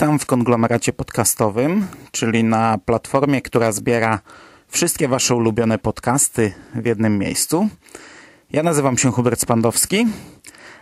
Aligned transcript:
Witam 0.00 0.18
w 0.18 0.26
konglomeracie 0.26 0.92
podcastowym, 0.92 1.86
czyli 2.10 2.44
na 2.44 2.78
platformie, 2.78 3.42
która 3.42 3.72
zbiera 3.72 4.20
wszystkie 4.68 5.08
Wasze 5.08 5.34
ulubione 5.34 5.78
podcasty 5.78 6.52
w 6.74 6.86
jednym 6.86 7.18
miejscu. 7.18 7.68
Ja 8.52 8.62
nazywam 8.62 8.98
się 8.98 9.12
Hubert 9.12 9.40
Spandowski, 9.40 10.06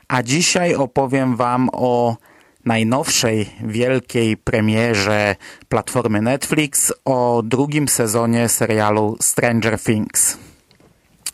a 0.08 0.22
dzisiaj 0.22 0.74
opowiem 0.74 1.36
Wam 1.36 1.70
o 1.72 2.16
najnowszej 2.64 3.50
wielkiej 3.60 4.36
premierze 4.36 5.36
platformy 5.68 6.22
Netflix, 6.22 6.92
o 7.04 7.42
drugim 7.44 7.88
sezonie 7.88 8.48
serialu 8.48 9.16
Stranger 9.20 9.80
Things. 9.80 10.38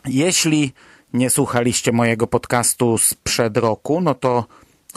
Jeśli 0.05 0.73
nie 1.13 1.29
słuchaliście 1.29 1.91
mojego 1.91 2.27
podcastu 2.27 2.97
sprzed 2.97 3.57
roku, 3.57 4.01
no 4.01 4.13
to 4.13 4.45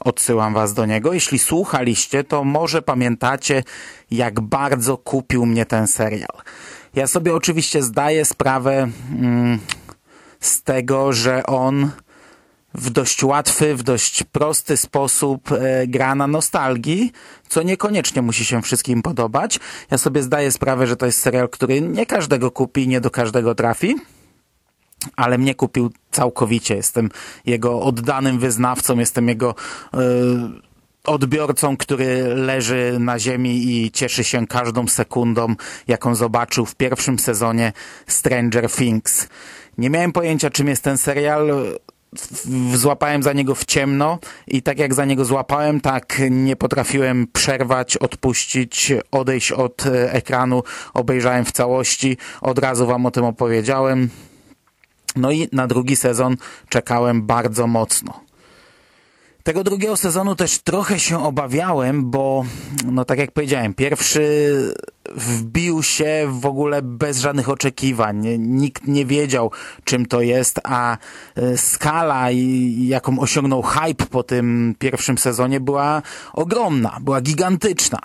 odsyłam 0.04 0.54
was 0.54 0.74
do 0.74 0.86
niego. 0.86 1.12
Jeśli 1.12 1.38
słuchaliście, 1.38 2.24
to 2.24 2.44
może 2.44 2.82
pamiętacie, 2.82 3.62
jak 4.10 4.40
bardzo 4.40 4.96
kupił 4.96 5.46
mnie 5.46 5.66
ten 5.66 5.86
serial. 5.86 6.36
Ja 6.94 7.06
sobie 7.06 7.34
oczywiście 7.34 7.82
zdaję 7.82 8.24
sprawę 8.24 8.88
mm, 9.18 9.58
z 10.40 10.62
tego, 10.62 11.12
że 11.12 11.46
on 11.46 11.90
w 12.74 12.90
dość 12.90 13.24
łatwy, 13.24 13.76
w 13.76 13.82
dość 13.82 14.24
prosty 14.24 14.76
sposób 14.76 15.52
e, 15.52 15.86
gra 15.86 16.14
na 16.14 16.26
nostalgii, 16.26 17.12
co 17.48 17.62
niekoniecznie 17.62 18.22
musi 18.22 18.44
się 18.44 18.62
wszystkim 18.62 19.02
podobać. 19.02 19.60
Ja 19.90 19.98
sobie 19.98 20.22
zdaję 20.22 20.52
sprawę, 20.52 20.86
że 20.86 20.96
to 20.96 21.06
jest 21.06 21.20
serial, 21.20 21.48
który 21.48 21.80
nie 21.80 22.06
każdego 22.06 22.50
kupi 22.50 22.88
nie 22.88 23.00
do 23.00 23.10
każdego 23.10 23.54
trafi 23.54 23.94
ale 25.16 25.38
mnie 25.38 25.54
kupił 25.54 25.90
całkowicie. 26.10 26.76
Jestem 26.76 27.10
jego 27.46 27.80
oddanym 27.80 28.38
wyznawcą, 28.38 28.98
jestem 28.98 29.28
jego 29.28 29.54
e, 29.94 29.98
odbiorcą, 31.04 31.76
który 31.76 32.34
leży 32.34 32.96
na 33.00 33.18
ziemi 33.18 33.66
i 33.66 33.90
cieszy 33.90 34.24
się 34.24 34.46
każdą 34.46 34.88
sekundą, 34.88 35.54
jaką 35.88 36.14
zobaczył 36.14 36.66
w 36.66 36.74
pierwszym 36.74 37.18
sezonie 37.18 37.72
Stranger 38.06 38.70
Things. 38.70 39.28
Nie 39.78 39.90
miałem 39.90 40.12
pojęcia, 40.12 40.50
czym 40.50 40.68
jest 40.68 40.82
ten 40.82 40.98
serial. 40.98 41.50
Złapałem 42.74 43.22
za 43.22 43.32
niego 43.32 43.54
w 43.54 43.64
ciemno 43.64 44.18
i 44.46 44.62
tak 44.62 44.78
jak 44.78 44.94
za 44.94 45.04
niego 45.04 45.24
złapałem, 45.24 45.80
tak 45.80 46.22
nie 46.30 46.56
potrafiłem 46.56 47.26
przerwać, 47.32 47.96
odpuścić, 47.96 48.92
odejść 49.10 49.52
od 49.52 49.86
e, 49.86 50.12
ekranu. 50.12 50.62
Obejrzałem 50.94 51.44
w 51.44 51.52
całości, 51.52 52.16
od 52.40 52.58
razu 52.58 52.86
wam 52.86 53.06
o 53.06 53.10
tym 53.10 53.24
opowiedziałem. 53.24 54.10
No 55.16 55.30
i 55.30 55.48
na 55.52 55.66
drugi 55.66 55.96
sezon 55.96 56.36
czekałem 56.68 57.22
bardzo 57.22 57.66
mocno. 57.66 58.28
Tego 59.42 59.64
drugiego 59.64 59.96
sezonu 59.96 60.36
też 60.36 60.58
trochę 60.58 61.00
się 61.00 61.24
obawiałem, 61.24 62.10
bo, 62.10 62.44
no 62.84 63.04
tak 63.04 63.18
jak 63.18 63.32
powiedziałem, 63.32 63.74
pierwszy 63.74 64.74
wbił 65.16 65.82
się 65.82 66.28
w 66.30 66.46
ogóle 66.46 66.82
bez 66.82 67.18
żadnych 67.18 67.48
oczekiwań. 67.48 68.26
Nikt 68.38 68.86
nie 68.86 69.06
wiedział, 69.06 69.50
czym 69.84 70.06
to 70.06 70.20
jest, 70.20 70.60
a 70.64 70.96
e, 71.36 71.58
skala, 71.58 72.26
jaką 72.78 73.18
osiągnął 73.20 73.62
hype 73.62 74.06
po 74.10 74.22
tym 74.22 74.74
pierwszym 74.78 75.18
sezonie 75.18 75.60
była 75.60 76.02
ogromna, 76.32 76.98
była 77.00 77.20
gigantyczna 77.20 77.98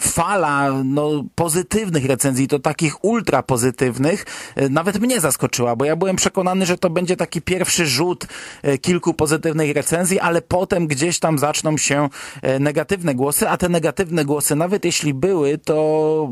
fala 0.00 0.82
no, 0.84 1.24
pozytywnych 1.34 2.04
recenzji, 2.04 2.48
to 2.48 2.58
takich 2.58 3.04
ultra 3.04 3.42
pozytywnych, 3.42 4.24
e, 4.56 4.68
nawet 4.68 5.00
mnie 5.00 5.20
zaskoczyła, 5.20 5.76
bo 5.76 5.84
ja 5.84 5.96
byłem 5.96 6.16
przekonany, 6.16 6.66
że 6.66 6.78
to 6.78 6.90
będzie 6.90 7.16
taki 7.16 7.42
pierwszy 7.42 7.86
rzut 7.86 8.26
e, 8.62 8.78
kilku 8.78 9.14
pozytywnych 9.14 9.76
recenzji, 9.76 10.20
ale 10.20 10.42
potem 10.42 10.86
gdzieś 10.86 11.18
tam 11.18 11.38
zaczną 11.38 11.76
się 11.76 12.08
e, 12.42 12.58
negatywne 12.58 13.14
głosy, 13.14 13.48
a 13.48 13.56
te 13.56 13.68
negatywne 13.68 14.24
głosy, 14.24 14.56
nawet 14.56 14.84
jeśli 14.84 15.14
były, 15.14 15.58
to 15.58 16.28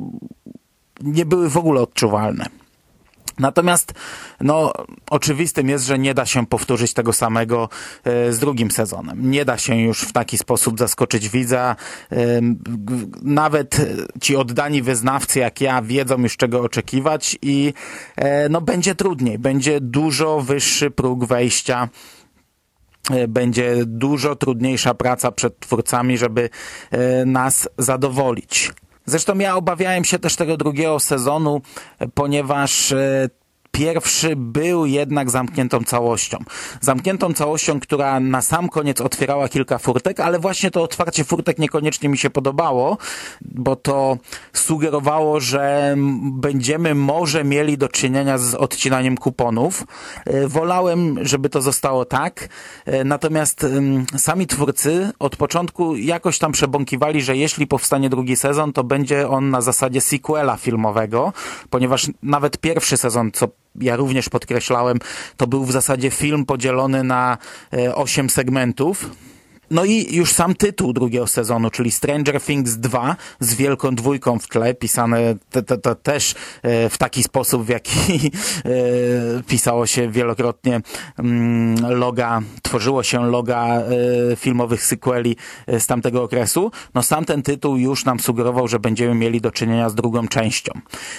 nie 1.00 1.26
były 1.26 1.50
w 1.50 1.56
ogóle 1.56 1.80
odczuwalne. 1.80 2.59
Natomiast 3.40 3.92
no, 4.40 4.72
oczywistym 5.10 5.68
jest, 5.68 5.86
że 5.86 5.98
nie 5.98 6.14
da 6.14 6.26
się 6.26 6.46
powtórzyć 6.46 6.94
tego 6.94 7.12
samego 7.12 7.68
e, 8.04 8.32
z 8.32 8.38
drugim 8.38 8.70
sezonem. 8.70 9.30
Nie 9.30 9.44
da 9.44 9.58
się 9.58 9.76
już 9.76 10.00
w 10.00 10.12
taki 10.12 10.38
sposób 10.38 10.78
zaskoczyć 10.78 11.28
widza. 11.28 11.76
E, 12.12 12.16
nawet 13.22 13.76
ci 14.20 14.36
oddani 14.36 14.82
wyznawcy 14.82 15.38
jak 15.38 15.60
ja 15.60 15.82
wiedzą 15.82 16.18
już 16.22 16.36
czego 16.36 16.60
oczekiwać 16.60 17.38
i 17.42 17.74
e, 18.16 18.48
no, 18.48 18.60
będzie 18.60 18.94
trudniej. 18.94 19.38
Będzie 19.38 19.80
dużo 19.80 20.40
wyższy 20.40 20.90
próg 20.90 21.24
wejścia 21.24 21.88
będzie 23.28 23.76
dużo 23.86 24.36
trudniejsza 24.36 24.94
praca 24.94 25.32
przed 25.32 25.60
twórcami, 25.60 26.18
żeby 26.18 26.50
nas 27.26 27.68
zadowolić. 27.78 28.72
Zresztą 29.10 29.38
ja 29.38 29.56
obawiałem 29.56 30.04
się 30.04 30.18
też 30.18 30.36
tego 30.36 30.56
drugiego 30.56 31.00
sezonu, 31.00 31.60
ponieważ 32.14 32.92
e, 32.92 33.30
Pierwszy 33.70 34.36
był 34.36 34.86
jednak 34.86 35.30
zamkniętą 35.30 35.84
całością. 35.84 36.38
Zamkniętą 36.80 37.34
całością, 37.34 37.80
która 37.80 38.20
na 38.20 38.42
sam 38.42 38.68
koniec 38.68 39.00
otwierała 39.00 39.48
kilka 39.48 39.78
furtek, 39.78 40.20
ale 40.20 40.38
właśnie 40.38 40.70
to 40.70 40.82
otwarcie 40.82 41.24
furtek 41.24 41.58
niekoniecznie 41.58 42.08
mi 42.08 42.18
się 42.18 42.30
podobało, 42.30 42.98
bo 43.40 43.76
to 43.76 44.16
sugerowało, 44.52 45.40
że 45.40 45.94
będziemy 46.22 46.94
może 46.94 47.44
mieli 47.44 47.78
do 47.78 47.88
czynienia 47.88 48.38
z 48.38 48.54
odcinaniem 48.54 49.16
kuponów. 49.16 49.86
E, 50.26 50.48
Wolałem, 50.48 51.18
żeby 51.22 51.48
to 51.48 51.62
zostało 51.62 52.04
tak, 52.04 52.48
e, 52.86 53.04
natomiast 53.04 53.66
sami 54.16 54.46
twórcy 54.46 55.10
od 55.18 55.36
początku 55.36 55.96
jakoś 55.96 56.38
tam 56.38 56.52
przebąkiwali, 56.52 57.22
że 57.22 57.36
jeśli 57.36 57.66
powstanie 57.66 58.10
drugi 58.10 58.36
sezon, 58.36 58.72
to 58.72 58.84
będzie 58.84 59.28
on 59.28 59.50
na 59.50 59.60
zasadzie 59.60 60.00
sequela 60.00 60.56
filmowego, 60.56 61.32
ponieważ 61.70 62.10
nawet 62.22 62.58
pierwszy 62.58 62.96
sezon, 62.96 63.30
co 63.32 63.48
ja 63.74 63.96
również 63.96 64.28
podkreślałem, 64.28 64.98
to 65.36 65.46
był 65.46 65.64
w 65.64 65.72
zasadzie 65.72 66.10
film 66.10 66.44
podzielony 66.46 67.04
na 67.04 67.38
e, 67.72 67.94
osiem 67.94 68.30
segmentów. 68.30 69.10
No 69.70 69.84
i 69.84 70.14
już 70.14 70.32
sam 70.32 70.54
tytuł 70.54 70.92
drugiego 70.92 71.26
sezonu, 71.26 71.70
czyli 71.70 71.90
Stranger 71.90 72.40
Things 72.40 72.76
2 72.76 73.16
z 73.40 73.54
wielką 73.54 73.94
dwójką 73.94 74.38
w 74.38 74.48
tle, 74.48 74.74
pisane 74.74 75.36
te, 75.50 75.62
te, 75.62 75.78
te 75.78 75.94
też 75.94 76.34
e, 76.62 76.88
w 76.88 76.98
taki 76.98 77.22
sposób, 77.22 77.64
w 77.64 77.68
jaki 77.68 78.00
e, 78.30 78.70
pisało 79.42 79.86
się 79.86 80.10
wielokrotnie 80.10 80.80
mm, 81.18 81.96
loga, 81.98 82.40
tworzyło 82.62 83.02
się 83.02 83.30
loga 83.30 83.82
filmowych 84.36 84.84
sequeli 84.84 85.36
z 85.78 85.86
tamtego 85.86 86.22
okresu. 86.22 86.70
No 86.94 87.02
sam 87.02 87.24
ten 87.24 87.42
tytuł 87.42 87.76
już 87.76 88.04
nam 88.04 88.20
sugerował, 88.20 88.68
że 88.68 88.78
będziemy 88.78 89.14
mieli 89.14 89.40
do 89.40 89.50
czynienia 89.50 89.88
z 89.88 89.94
drugą 89.94 90.28
częścią. 90.28 90.72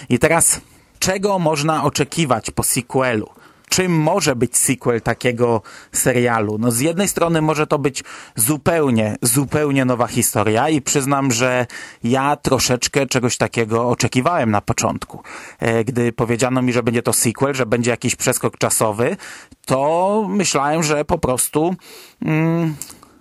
I 0.09 0.19
teraz 0.19 0.62
czego 1.01 1.39
można 1.39 1.84
oczekiwać 1.84 2.51
po 2.51 2.63
sequelu? 2.63 3.29
Czym 3.69 3.91
może 3.91 4.35
być 4.35 4.57
sequel 4.57 5.01
takiego 5.01 5.62
serialu? 5.91 6.57
No 6.57 6.72
z 6.72 6.79
jednej 6.79 7.07
strony 7.07 7.41
może 7.41 7.67
to 7.67 7.79
być 7.79 8.03
zupełnie, 8.35 9.16
zupełnie 9.22 9.85
nowa 9.85 10.07
historia 10.07 10.69
i 10.69 10.81
przyznam, 10.81 11.31
że 11.31 11.65
ja 12.03 12.36
troszeczkę 12.36 13.06
czegoś 13.06 13.38
takiego 13.38 13.89
oczekiwałem 13.89 14.51
na 14.51 14.62
początku. 14.62 15.24
E, 15.59 15.83
Gdy 15.83 16.13
powiedziano 16.13 16.62
mi, 16.62 16.74
że 16.74 16.83
będzie 16.83 17.01
to 17.01 17.13
sequel, 17.13 17.53
że 17.53 17.65
będzie 17.65 17.92
jakiś 17.92 18.15
przeskok 18.15 18.57
czasowy, 18.57 19.18
to 19.65 20.25
myślałem, 20.30 20.83
że 20.83 21.06
po 21.06 21.18
prostu 21.18 21.75
mm, 22.21 22.75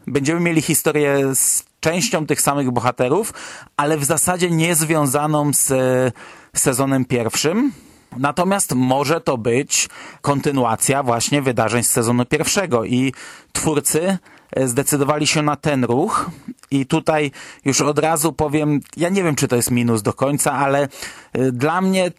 będziemy 0.06 0.40
mieli 0.40 0.62
historię 0.62 1.34
z 1.34 1.69
częścią 1.80 2.26
tych 2.26 2.40
samych 2.40 2.70
bohaterów, 2.70 3.32
ale 3.76 3.98
w 3.98 4.04
zasadzie 4.04 4.50
nie 4.50 4.74
związaną 4.74 5.52
z 5.52 5.70
e, 5.70 6.12
sezonem 6.58 7.04
pierwszym. 7.04 7.72
Natomiast 8.16 8.74
może 8.74 9.20
to 9.20 9.38
być 9.38 9.88
kontynuacja 10.20 11.02
właśnie 11.02 11.42
wydarzeń 11.42 11.82
z 11.82 11.90
sezonu 11.90 12.24
pierwszego 12.24 12.84
i 12.84 13.12
twórcy 13.52 14.18
e, 14.56 14.68
zdecydowali 14.68 15.26
się 15.26 15.42
na 15.42 15.56
ten 15.56 15.84
ruch 15.84 16.30
i 16.70 16.86
tutaj 16.86 17.30
już 17.64 17.80
od 17.80 17.98
razu 17.98 18.32
powiem, 18.32 18.80
ja 18.96 19.08
nie 19.08 19.22
wiem 19.22 19.34
czy 19.34 19.48
to 19.48 19.56
jest 19.56 19.70
minus 19.70 20.02
do 20.02 20.12
końca, 20.12 20.52
ale 20.52 20.88
e, 21.32 21.52
dla 21.52 21.80
mnie 21.80 22.10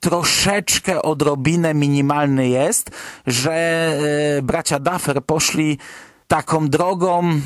troszeczkę 0.00 1.02
odrobinę 1.02 1.74
minimalny 1.74 2.48
jest, 2.48 2.90
że 3.26 3.98
bracia 4.42 4.78
Duffer 4.78 5.24
poszli 5.24 5.78
taką 6.28 6.68
drogą 6.68 7.40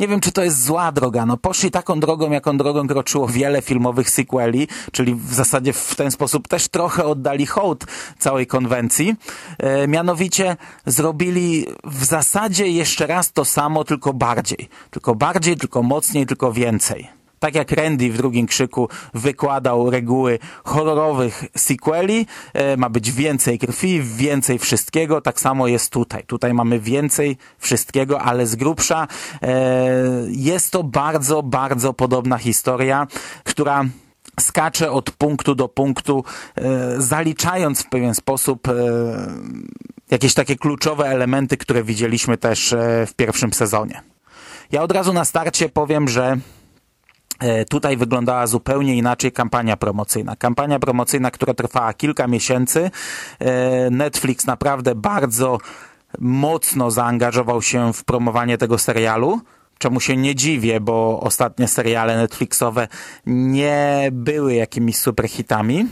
nie 0.00 0.08
wiem, 0.08 0.20
czy 0.20 0.32
to 0.32 0.44
jest 0.44 0.64
zła 0.64 0.92
droga. 0.92 1.26
No 1.26 1.36
poszli 1.36 1.70
taką 1.70 2.00
drogą, 2.00 2.30
jaką 2.30 2.56
drogą 2.56 2.88
kroczyło 2.88 3.28
wiele 3.28 3.62
filmowych 3.62 4.10
sequeli, 4.10 4.68
czyli 4.92 5.14
w 5.14 5.34
zasadzie 5.34 5.72
w 5.72 5.94
ten 5.94 6.10
sposób 6.10 6.48
też 6.48 6.68
trochę 6.68 7.04
oddali 7.04 7.46
hołd 7.46 7.84
całej 8.18 8.46
konwencji. 8.46 9.16
E, 9.58 9.88
mianowicie 9.88 10.56
zrobili 10.86 11.66
w 11.84 12.04
zasadzie 12.04 12.68
jeszcze 12.68 13.06
raz 13.06 13.32
to 13.32 13.44
samo, 13.44 13.84
tylko 13.84 14.12
bardziej. 14.12 14.68
Tylko 14.90 15.14
bardziej, 15.14 15.56
tylko 15.56 15.82
mocniej, 15.82 16.26
tylko 16.26 16.52
więcej. 16.52 17.19
Tak 17.40 17.54
jak 17.54 17.72
Randy 17.72 18.10
w 18.10 18.16
drugim 18.16 18.46
krzyku 18.46 18.88
wykładał 19.14 19.90
reguły 19.90 20.38
horrorowych 20.64 21.44
sequeli, 21.56 22.26
e, 22.52 22.76
ma 22.76 22.88
być 22.88 23.12
więcej 23.12 23.58
krwi, 23.58 24.02
więcej 24.02 24.58
wszystkiego, 24.58 25.20
tak 25.20 25.40
samo 25.40 25.66
jest 25.66 25.92
tutaj. 25.92 26.24
Tutaj 26.24 26.54
mamy 26.54 26.80
więcej 26.80 27.36
wszystkiego, 27.58 28.20
ale 28.20 28.46
z 28.46 28.56
grubsza 28.56 29.08
e, 29.42 29.48
jest 30.28 30.72
to 30.72 30.82
bardzo, 30.82 31.42
bardzo 31.42 31.92
podobna 31.92 32.38
historia, 32.38 33.06
która 33.44 33.84
skacze 34.40 34.90
od 34.90 35.10
punktu 35.10 35.54
do 35.54 35.68
punktu, 35.68 36.24
e, 36.56 36.62
zaliczając 36.98 37.82
w 37.82 37.88
pewien 37.88 38.14
sposób 38.14 38.68
jakieś 40.10 40.34
takie 40.34 40.56
kluczowe 40.56 41.04
elementy, 41.04 41.56
które 41.56 41.82
widzieliśmy 41.84 42.36
też 42.36 42.74
w 43.06 43.14
pierwszym 43.16 43.52
sezonie. 43.52 44.02
Ja 44.72 44.82
od 44.82 44.92
razu 44.92 45.12
na 45.12 45.24
starcie 45.24 45.68
powiem, 45.68 46.08
że 46.08 46.36
tutaj 47.68 47.96
wyglądała 47.96 48.46
zupełnie 48.46 48.96
inaczej 48.96 49.32
kampania 49.32 49.76
promocyjna. 49.76 50.36
Kampania 50.36 50.78
promocyjna, 50.78 51.30
która 51.30 51.54
trwała 51.54 51.94
kilka 51.94 52.26
miesięcy. 52.26 52.90
E, 53.38 53.90
Netflix 53.90 54.46
naprawdę 54.46 54.94
bardzo 54.94 55.58
mocno 56.18 56.90
zaangażował 56.90 57.62
się 57.62 57.92
w 57.92 58.04
promowanie 58.04 58.58
tego 58.58 58.78
serialu 58.78 59.40
czemu 59.80 60.00
się 60.00 60.16
nie 60.16 60.34
dziwię, 60.34 60.80
bo 60.80 61.20
ostatnie 61.20 61.68
seriale 61.68 62.16
Netflixowe 62.16 62.88
nie 63.26 64.08
były 64.12 64.54
jakimiś 64.54 64.96
superhitami. 64.96 65.86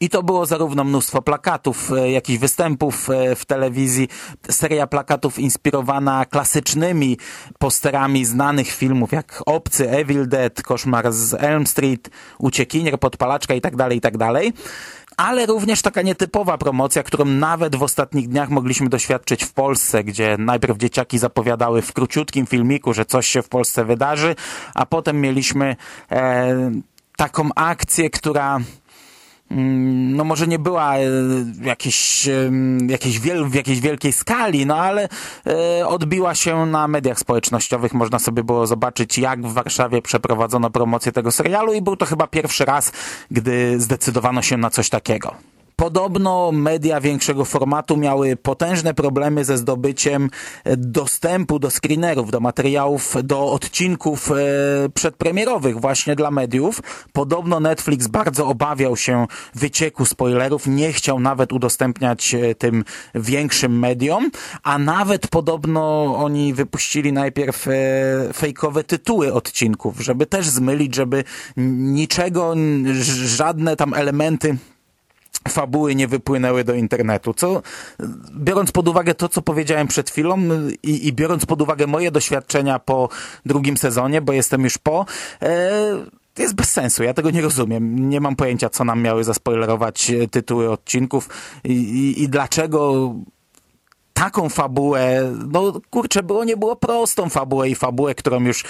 I 0.00 0.08
to 0.08 0.22
było 0.22 0.46
zarówno 0.46 0.84
mnóstwo 0.84 1.22
plakatów, 1.22 1.92
e, 1.92 2.10
jakichś 2.10 2.38
występów 2.38 3.10
e, 3.10 3.36
w 3.36 3.44
telewizji, 3.44 4.08
seria 4.50 4.86
plakatów 4.86 5.38
inspirowana 5.38 6.24
klasycznymi 6.24 7.18
posterami 7.58 8.24
znanych 8.24 8.68
filmów 8.68 9.12
jak 9.12 9.42
Obcy, 9.46 9.90
Evil 9.90 10.28
Dead, 10.28 10.62
Koszmar 10.62 11.12
z 11.12 11.34
Elm 11.34 11.66
Street, 11.66 12.10
Uciekinier, 12.38 12.98
Podpalaczka 12.98 13.54
itd., 13.54 13.76
tak 13.76 13.92
itd., 13.92 14.18
tak 14.18 14.54
ale 15.16 15.46
również 15.46 15.82
taka 15.82 16.02
nietypowa 16.02 16.58
promocja, 16.58 17.02
którą 17.02 17.24
nawet 17.24 17.76
w 17.76 17.82
ostatnich 17.82 18.28
dniach 18.28 18.50
mogliśmy 18.50 18.88
doświadczyć 18.88 19.44
w 19.44 19.52
Polsce, 19.52 20.04
gdzie 20.04 20.36
najpierw 20.38 20.78
dzieciaki 20.78 21.18
zapowiadały 21.18 21.82
w 21.82 21.92
króciutkim 21.92 22.46
filmiku, 22.46 22.94
że 22.94 23.04
coś 23.04 23.26
się 23.26 23.42
w 23.42 23.48
Polsce 23.48 23.84
wydarzy, 23.84 24.34
a 24.74 24.86
potem 24.86 25.20
mieliśmy 25.20 25.76
e, 26.10 26.70
taką 27.16 27.48
akcję, 27.54 28.10
która 28.10 28.60
no 29.50 30.24
może 30.24 30.46
nie 30.46 30.58
była 30.58 30.96
e, 30.96 31.02
jakiejś, 31.62 32.28
jakiejś 32.88 33.20
wiel, 33.20 33.44
w 33.44 33.54
jakiejś 33.54 33.80
wielkiej 33.80 34.12
skali, 34.12 34.66
no 34.66 34.76
ale 34.76 35.08
e, 35.46 35.88
odbiła 35.88 36.34
się 36.34 36.66
na 36.66 36.88
mediach 36.88 37.18
społecznościowych. 37.18 37.94
Można 37.94 38.18
sobie 38.18 38.44
było 38.44 38.66
zobaczyć, 38.66 39.18
jak 39.18 39.46
w 39.46 39.52
Warszawie 39.52 40.02
przeprowadzono 40.02 40.70
promocję 40.70 41.12
tego 41.12 41.32
serialu 41.32 41.72
i 41.72 41.82
był 41.82 41.96
to 41.96 42.06
chyba 42.06 42.26
pierwszy 42.26 42.64
raz, 42.64 42.92
gdy 43.30 43.80
zdecydowano 43.80 44.42
się 44.42 44.56
na 44.56 44.70
coś 44.70 44.88
takiego. 44.88 45.55
Podobno 45.86 46.52
media 46.52 47.00
większego 47.00 47.44
formatu 47.44 47.96
miały 47.96 48.36
potężne 48.36 48.94
problemy 48.94 49.44
ze 49.44 49.58
zdobyciem 49.58 50.30
e, 50.64 50.76
dostępu 50.76 51.58
do 51.58 51.70
screenerów, 51.70 52.30
do 52.30 52.40
materiałów, 52.40 53.14
do 53.24 53.52
odcinków 53.52 54.30
e, 54.30 54.34
przedpremierowych 54.94 55.80
właśnie 55.80 56.16
dla 56.16 56.30
mediów. 56.30 56.82
Podobno 57.12 57.60
Netflix 57.60 58.06
bardzo 58.06 58.46
obawiał 58.46 58.96
się 58.96 59.26
wycieku 59.54 60.04
spoilerów, 60.04 60.66
nie 60.66 60.92
chciał 60.92 61.20
nawet 61.20 61.52
udostępniać 61.52 62.34
e, 62.34 62.54
tym 62.54 62.84
większym 63.14 63.78
mediom, 63.78 64.30
a 64.62 64.78
nawet 64.78 65.28
podobno 65.28 66.14
oni 66.16 66.54
wypuścili 66.54 67.12
najpierw 67.12 67.66
fejkowe 68.34 68.84
tytuły 68.84 69.32
odcinków, 69.32 70.00
żeby 70.00 70.26
też 70.26 70.48
zmylić, 70.48 70.94
żeby 70.94 71.24
niczego, 71.56 72.54
żadne 73.24 73.76
tam 73.76 73.94
elementy 73.94 74.56
fabuły 75.48 75.94
nie 75.94 76.08
wypłynęły 76.08 76.64
do 76.64 76.74
internetu, 76.74 77.34
co 77.34 77.62
biorąc 78.36 78.72
pod 78.72 78.88
uwagę 78.88 79.14
to, 79.14 79.28
co 79.28 79.42
powiedziałem 79.42 79.88
przed 79.88 80.10
chwilą 80.10 80.38
i, 80.82 81.08
i 81.08 81.12
biorąc 81.12 81.46
pod 81.46 81.62
uwagę 81.62 81.86
moje 81.86 82.10
doświadczenia 82.10 82.78
po 82.78 83.08
drugim 83.46 83.76
sezonie, 83.76 84.22
bo 84.22 84.32
jestem 84.32 84.64
już 84.64 84.78
po, 84.78 85.06
e, 85.42 85.70
jest 86.38 86.54
bez 86.54 86.68
sensu, 86.68 87.02
ja 87.02 87.14
tego 87.14 87.30
nie 87.30 87.42
rozumiem. 87.42 88.10
Nie 88.10 88.20
mam 88.20 88.36
pojęcia, 88.36 88.70
co 88.70 88.84
nam 88.84 89.02
miały 89.02 89.24
zaspoilerować 89.24 90.12
tytuły 90.30 90.70
odcinków 90.70 91.28
i, 91.64 91.72
i, 91.72 92.22
i 92.22 92.28
dlaczego 92.28 93.10
taką 94.16 94.48
fabułę, 94.48 95.32
no 95.52 95.80
kurczę, 95.90 96.22
było 96.22 96.44
nie 96.44 96.56
było 96.56 96.76
prostą 96.76 97.28
fabułę 97.28 97.68
i 97.68 97.74
fabułę, 97.74 98.14
którą 98.14 98.40
już 98.44 98.62
y, 98.62 98.66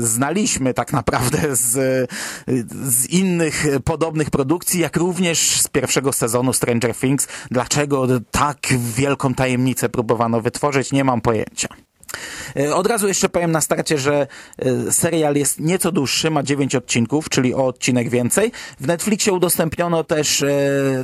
znaliśmy 0.00 0.74
tak 0.74 0.92
naprawdę 0.92 1.56
z, 1.56 1.76
y, 1.76 2.64
z 2.90 3.06
innych 3.06 3.66
podobnych 3.84 4.30
produkcji, 4.30 4.80
jak 4.80 4.96
również 4.96 5.60
z 5.60 5.68
pierwszego 5.68 6.12
sezonu 6.12 6.52
Stranger 6.52 6.94
Things. 6.94 7.28
Dlaczego 7.50 8.06
tak 8.30 8.58
wielką 8.96 9.34
tajemnicę 9.34 9.88
próbowano 9.88 10.40
wytworzyć, 10.40 10.92
nie 10.92 11.04
mam 11.04 11.20
pojęcia. 11.20 11.68
E, 12.56 12.74
od 12.74 12.86
razu 12.86 13.08
jeszcze 13.08 13.28
powiem 13.28 13.52
na 13.52 13.60
starcie, 13.60 13.98
że 13.98 14.26
e, 14.58 14.92
serial 14.92 15.34
jest 15.34 15.60
nieco 15.60 15.92
dłuższy, 15.92 16.30
ma 16.30 16.42
9 16.42 16.74
odcinków, 16.74 17.28
czyli 17.28 17.54
o 17.54 17.66
odcinek 17.66 18.08
więcej. 18.08 18.52
W 18.80 18.86
Netflixie 18.86 19.32
udostępniono 19.32 20.04
też 20.04 20.42
e, 20.42 20.48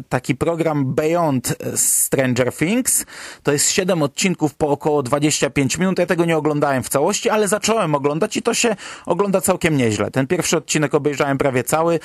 taki 0.08 0.34
program 0.34 0.94
Beyond 0.94 1.56
Stranger 1.76 2.52
Things. 2.52 3.04
To 3.42 3.52
jest 3.52 3.70
7 3.70 4.02
odcinków 4.02 4.54
po 4.54 4.68
około 4.68 5.02
25 5.02 5.78
minut. 5.78 5.98
Ja 5.98 6.06
tego 6.06 6.24
nie 6.24 6.36
oglądałem 6.36 6.82
w 6.82 6.88
całości, 6.88 7.30
ale 7.30 7.48
zacząłem 7.48 7.94
oglądać 7.94 8.36
i 8.36 8.42
to 8.42 8.54
się 8.54 8.76
ogląda 9.06 9.40
całkiem 9.40 9.76
nieźle. 9.76 10.10
Ten 10.10 10.26
pierwszy 10.26 10.56
odcinek 10.56 10.94
obejrzałem 10.94 11.38
prawie 11.38 11.64
cały. 11.64 12.00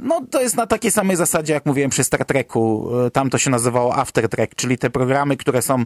No 0.00 0.20
to 0.30 0.42
jest 0.42 0.56
na 0.56 0.66
takiej 0.66 0.90
samej 0.90 1.16
zasadzie, 1.16 1.52
jak 1.52 1.66
mówiłem 1.66 1.90
przy 1.90 2.04
Star 2.04 2.24
Treku. 2.24 2.90
Tam 3.12 3.30
to 3.30 3.38
się 3.38 3.50
nazywało 3.50 3.96
After 3.96 4.28
Trek, 4.28 4.54
czyli 4.54 4.78
te 4.78 4.90
programy, 4.90 5.36
które 5.36 5.62
są 5.62 5.84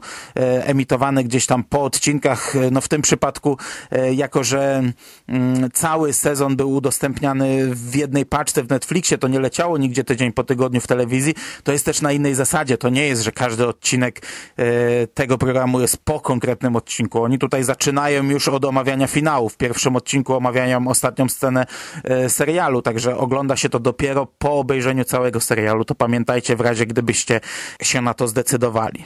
emitowane 0.64 1.24
gdzieś 1.24 1.46
tam 1.46 1.64
po 1.64 1.82
odcinkach 1.82 2.53
no 2.70 2.80
w 2.80 2.88
tym 2.88 3.02
przypadku, 3.02 3.58
e, 3.90 4.14
jako 4.14 4.44
że 4.44 4.82
mm, 5.28 5.70
cały 5.70 6.12
sezon 6.12 6.56
był 6.56 6.72
udostępniany 6.72 7.74
w 7.74 7.94
jednej 7.94 8.26
paczce 8.26 8.62
w 8.62 8.70
Netflixie, 8.70 9.18
to 9.18 9.28
nie 9.28 9.40
leciało 9.40 9.78
nigdzie 9.78 10.04
tydzień 10.04 10.32
po 10.32 10.44
tygodniu 10.44 10.80
w 10.80 10.86
telewizji, 10.86 11.34
to 11.62 11.72
jest 11.72 11.84
też 11.84 12.02
na 12.02 12.12
innej 12.12 12.34
zasadzie. 12.34 12.78
To 12.78 12.88
nie 12.88 13.06
jest, 13.06 13.22
że 13.22 13.32
każdy 13.32 13.66
odcinek 13.66 14.22
e, 14.56 15.06
tego 15.06 15.38
programu 15.38 15.80
jest 15.80 15.96
po 15.96 16.20
konkretnym 16.20 16.76
odcinku. 16.76 17.22
Oni 17.22 17.38
tutaj 17.38 17.64
zaczynają 17.64 18.24
już 18.24 18.48
od 18.48 18.64
omawiania 18.64 19.06
finału. 19.06 19.48
W 19.48 19.56
pierwszym 19.56 19.96
odcinku 19.96 20.34
omawiają 20.34 20.88
ostatnią 20.88 21.28
scenę 21.28 21.66
e, 22.04 22.30
serialu, 22.30 22.82
także 22.82 23.16
ogląda 23.16 23.56
się 23.56 23.68
to 23.68 23.80
dopiero 23.80 24.26
po 24.38 24.52
obejrzeniu 24.52 25.04
całego 25.04 25.40
serialu. 25.40 25.84
To 25.84 25.94
pamiętajcie 25.94 26.56
w 26.56 26.60
razie, 26.60 26.86
gdybyście 26.86 27.40
się 27.82 28.02
na 28.02 28.14
to 28.14 28.28
zdecydowali. 28.28 29.04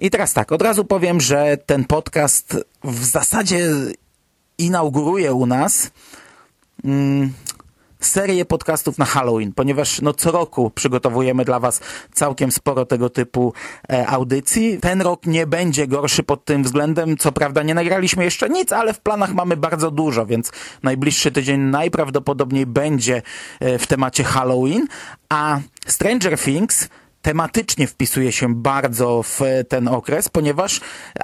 I 0.00 0.10
teraz 0.10 0.32
tak, 0.32 0.52
od 0.52 0.62
razu 0.62 0.84
powiem, 0.84 1.20
że 1.20 1.56
ten 1.66 1.84
podcast 1.84 2.56
w 2.84 3.04
zasadzie 3.04 3.66
inauguruje 4.58 5.32
u 5.32 5.46
nas 5.46 5.90
mm, 6.84 7.32
serię 8.00 8.44
podcastów 8.44 8.98
na 8.98 9.04
Halloween, 9.04 9.52
ponieważ 9.52 10.00
no 10.00 10.14
co 10.14 10.30
roku 10.30 10.70
przygotowujemy 10.70 11.44
dla 11.44 11.60
Was 11.60 11.80
całkiem 12.12 12.52
sporo 12.52 12.86
tego 12.86 13.10
typu 13.10 13.52
e, 13.92 14.06
audycji. 14.06 14.78
Ten 14.80 15.02
rok 15.02 15.26
nie 15.26 15.46
będzie 15.46 15.86
gorszy 15.86 16.22
pod 16.22 16.44
tym 16.44 16.62
względem. 16.62 17.16
Co 17.16 17.32
prawda 17.32 17.62
nie 17.62 17.74
nagraliśmy 17.74 18.24
jeszcze 18.24 18.48
nic, 18.48 18.72
ale 18.72 18.94
w 18.94 19.00
planach 19.00 19.34
mamy 19.34 19.56
bardzo 19.56 19.90
dużo, 19.90 20.26
więc 20.26 20.52
najbliższy 20.82 21.32
tydzień 21.32 21.60
najprawdopodobniej 21.60 22.66
będzie 22.66 23.22
e, 23.60 23.78
w 23.78 23.86
temacie 23.86 24.24
Halloween, 24.24 24.86
a 25.28 25.60
Stranger 25.86 26.38
Things 26.38 26.88
tematycznie 27.22 27.86
wpisuje 27.86 28.32
się 28.32 28.54
bardzo 28.54 29.22
w 29.22 29.40
ten 29.68 29.88
okres, 29.88 30.28
ponieważ 30.28 30.80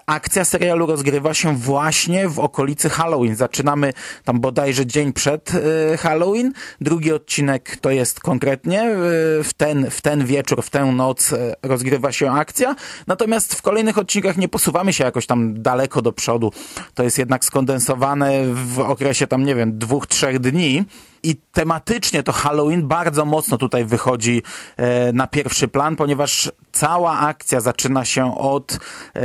akcja 0.07 0.45
serialu 0.45 0.87
rozgrywa 0.87 1.35
się 1.35 1.57
właśnie 1.57 2.29
w 2.29 2.39
okolicy 2.39 2.91
Halloween. 2.91 3.37
Zaczynamy 3.37 3.93
tam 4.25 4.41
bodajże 4.41 4.87
dzień 4.87 5.13
przed 5.13 5.53
e, 5.55 5.97
Halloween. 5.97 6.53
Drugi 6.81 7.13
odcinek 7.13 7.77
to 7.77 7.91
jest 7.91 8.21
konkretnie 8.21 8.83
e, 8.83 8.97
w 9.45 9.51
ten, 9.57 9.91
w 9.91 10.03
ten 10.03 10.27
wieczór, 10.27 10.63
w 10.63 10.71
tę 10.71 10.85
noc 10.85 11.33
e, 11.33 11.55
rozgrywa 11.63 12.13
się 12.13 12.33
akcja. 12.33 12.77
Natomiast 13.07 13.55
w 13.55 13.63
kolejnych 13.63 13.99
odcinkach 13.99 14.37
nie 14.37 14.49
posuwamy 14.49 14.93
się 14.93 15.05
jakoś 15.05 15.27
tam 15.27 15.63
daleko 15.63 16.03
do 16.03 16.13
przodu. 16.13 16.53
To 16.95 17.03
jest 17.03 17.19
jednak 17.19 17.45
skondensowane 17.45 18.45
w 18.55 18.81
okresie 18.81 19.27
tam, 19.27 19.45
nie 19.45 19.55
wiem, 19.55 19.79
dwóch, 19.79 20.07
trzech 20.07 20.39
dni 20.39 20.85
i 21.25 21.37
tematycznie 21.53 22.23
to 22.23 22.33
Halloween 22.33 22.89
bardzo 22.89 23.25
mocno 23.25 23.59
tutaj 23.59 23.85
wychodzi 23.85 24.43
e, 24.77 25.13
na 25.13 25.27
pierwszy 25.27 25.69
plan, 25.69 25.97
ponieważ 25.97 26.53
cała 26.73 27.19
akcja 27.19 27.61
zaczyna 27.61 28.05
się 28.05 28.39
od 28.39 28.79
e, 29.15 29.21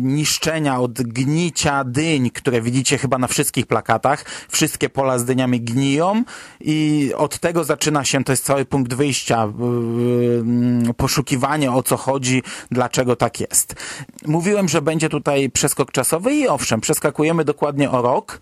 niszczenia, 0.00 0.80
od 0.80 0.92
gnicia 0.92 1.84
dyń, 1.84 2.30
które 2.30 2.62
widzicie 2.62 2.98
chyba 2.98 3.18
na 3.18 3.26
wszystkich 3.26 3.66
plakatach. 3.66 4.24
Wszystkie 4.48 4.88
pola 4.88 5.18
z 5.18 5.24
dyniami 5.24 5.60
gniją 5.60 6.24
i 6.60 7.10
od 7.16 7.38
tego 7.38 7.64
zaczyna 7.64 8.04
się, 8.04 8.24
to 8.24 8.32
jest 8.32 8.44
cały 8.44 8.64
punkt 8.64 8.94
wyjścia, 8.94 9.44
e, 9.44 10.94
poszukiwanie 10.94 11.72
o 11.72 11.82
co 11.82 11.96
chodzi, 11.96 12.42
dlaczego 12.70 13.16
tak 13.16 13.40
jest. 13.40 13.74
Mówiłem, 14.26 14.68
że 14.68 14.82
będzie 14.82 15.08
tutaj 15.08 15.50
przeskok 15.50 15.92
czasowy 15.92 16.34
i 16.34 16.48
owszem, 16.48 16.80
przeskakujemy 16.80 17.44
dokładnie 17.44 17.90
o 17.90 18.02
rok. 18.02 18.40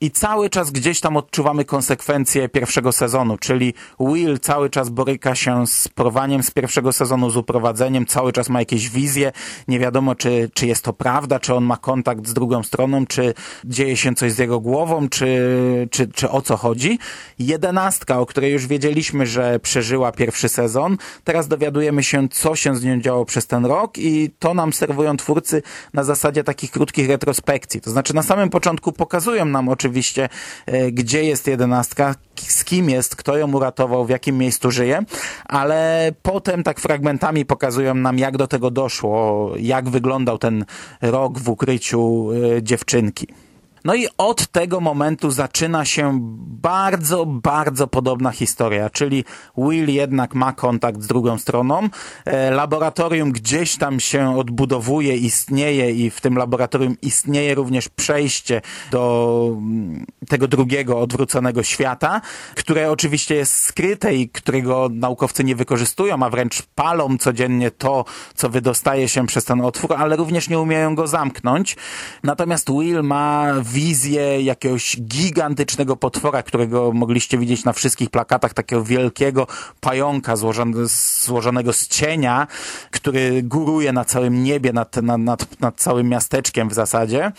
I 0.00 0.10
cały 0.10 0.50
czas 0.50 0.70
gdzieś 0.70 1.00
tam 1.00 1.16
odczuwamy 1.16 1.64
konsekwencje 1.64 2.48
pierwszego 2.48 2.92
sezonu, 2.92 3.38
czyli 3.38 3.74
Will 4.00 4.40
cały 4.40 4.70
czas 4.70 4.88
boryka 4.88 5.34
się 5.34 5.66
z 5.66 5.88
porwaniem 5.88 6.42
z 6.42 6.50
pierwszego 6.50 6.92
sezonu, 6.92 7.30
z 7.30 7.36
uprowadzeniem, 7.36 8.06
cały 8.06 8.32
czas 8.32 8.48
ma 8.48 8.58
jakieś 8.58 8.90
wizje, 8.90 9.32
nie 9.68 9.78
wiadomo 9.78 10.14
czy, 10.14 10.50
czy 10.54 10.66
jest 10.66 10.84
to 10.84 10.92
prawda, 10.92 11.40
czy 11.40 11.54
on 11.54 11.64
ma 11.64 11.76
kontakt 11.76 12.26
z 12.26 12.34
drugą 12.34 12.62
stroną, 12.62 13.06
czy 13.06 13.34
dzieje 13.64 13.96
się 13.96 14.14
coś 14.14 14.32
z 14.32 14.38
jego 14.38 14.60
głową, 14.60 15.08
czy, 15.08 15.88
czy, 15.90 16.08
czy 16.08 16.30
o 16.30 16.42
co 16.42 16.56
chodzi. 16.56 16.98
Jedenastka, 17.38 18.20
o 18.20 18.26
której 18.26 18.52
już 18.52 18.66
wiedzieliśmy, 18.66 19.26
że 19.26 19.58
przeżyła 19.58 20.12
pierwszy 20.12 20.48
sezon, 20.48 20.96
teraz 21.24 21.48
dowiadujemy 21.48 22.02
się, 22.02 22.28
co 22.28 22.56
się 22.56 22.76
z 22.76 22.84
nią 22.84 23.00
działo 23.00 23.24
przez 23.24 23.46
ten 23.46 23.66
rok 23.66 23.98
i 23.98 24.30
to 24.38 24.54
nam 24.54 24.72
serwują 24.72 25.16
twórcy 25.16 25.62
na 25.94 26.04
zasadzie 26.04 26.44
takich 26.44 26.70
krótkich 26.70 27.08
retrospekcji. 27.08 27.80
To 27.80 27.90
znaczy 27.90 28.14
na 28.14 28.22
samym 28.22 28.50
początku 28.50 28.92
pokazują 28.92 29.44
nam 29.44 29.68
oczywiście 29.68 29.85
oczywiście, 29.86 30.28
e, 30.66 30.92
gdzie 30.92 31.24
jest 31.24 31.46
jedenastka, 31.46 32.14
z 32.36 32.64
kim 32.64 32.90
jest, 32.90 33.16
kto 33.16 33.36
ją 33.36 33.52
uratował, 33.52 34.04
w 34.04 34.10
jakim 34.10 34.38
miejscu 34.38 34.70
żyje, 34.70 35.04
ale 35.44 36.12
potem 36.22 36.62
tak 36.62 36.80
fragmentami 36.80 37.44
pokazują 37.44 37.94
nam, 37.94 38.18
jak 38.18 38.36
do 38.36 38.46
tego 38.46 38.70
doszło, 38.70 39.52
jak 39.58 39.88
wyglądał 39.88 40.38
ten 40.38 40.64
rok 41.02 41.38
w 41.38 41.48
ukryciu 41.48 42.28
e, 42.32 42.62
dziewczynki. 42.62 43.45
No 43.86 43.94
i 43.94 44.06
od 44.18 44.46
tego 44.46 44.80
momentu 44.80 45.30
zaczyna 45.30 45.84
się 45.84 46.18
bardzo, 46.62 47.26
bardzo 47.26 47.86
podobna 47.86 48.30
historia, 48.30 48.90
czyli 48.90 49.24
Will 49.58 49.90
jednak 49.90 50.34
ma 50.34 50.52
kontakt 50.52 51.02
z 51.02 51.06
drugą 51.06 51.38
stroną. 51.38 51.88
E, 52.24 52.50
laboratorium 52.50 53.32
gdzieś 53.32 53.76
tam 53.76 54.00
się 54.00 54.38
odbudowuje, 54.38 55.16
istnieje 55.16 55.92
i 55.92 56.10
w 56.10 56.20
tym 56.20 56.36
laboratorium 56.36 56.96
istnieje 57.02 57.54
również 57.54 57.88
przejście 57.88 58.60
do 58.90 59.48
mm, 59.52 60.06
tego 60.28 60.48
drugiego 60.48 61.00
odwróconego 61.00 61.62
świata, 61.62 62.20
które 62.54 62.90
oczywiście 62.90 63.34
jest 63.34 63.54
skryte 63.54 64.14
i 64.14 64.28
którego 64.28 64.88
naukowcy 64.92 65.44
nie 65.44 65.56
wykorzystują, 65.56 66.22
a 66.22 66.30
wręcz 66.30 66.62
palą 66.62 67.18
codziennie 67.18 67.70
to, 67.70 68.04
co 68.34 68.48
wydostaje 68.48 69.08
się 69.08 69.26
przez 69.26 69.44
ten 69.44 69.60
otwór, 69.60 69.94
ale 69.98 70.16
również 70.16 70.48
nie 70.48 70.58
umieją 70.60 70.94
go 70.94 71.06
zamknąć. 71.06 71.76
Natomiast 72.22 72.70
Will 72.70 73.02
ma 73.02 73.52
wizję 73.76 74.42
jakiegoś 74.42 75.00
gigantycznego 75.00 75.96
potwora, 75.96 76.42
którego 76.42 76.92
mogliście 76.92 77.38
widzieć 77.38 77.64
na 77.64 77.72
wszystkich 77.72 78.10
plakatach, 78.10 78.54
takiego 78.54 78.84
wielkiego 78.84 79.46
pająka 79.80 80.36
złożone, 80.36 80.86
złożonego 81.24 81.72
z 81.72 81.88
cienia, 81.88 82.46
który 82.90 83.42
góruje 83.42 83.92
na 83.92 84.04
całym 84.04 84.42
niebie, 84.42 84.72
nad, 84.72 84.96
nad, 84.96 85.20
nad, 85.20 85.60
nad 85.60 85.76
całym 85.76 86.08
miasteczkiem 86.08 86.68
w 86.68 86.74
zasadzie. 86.74 87.32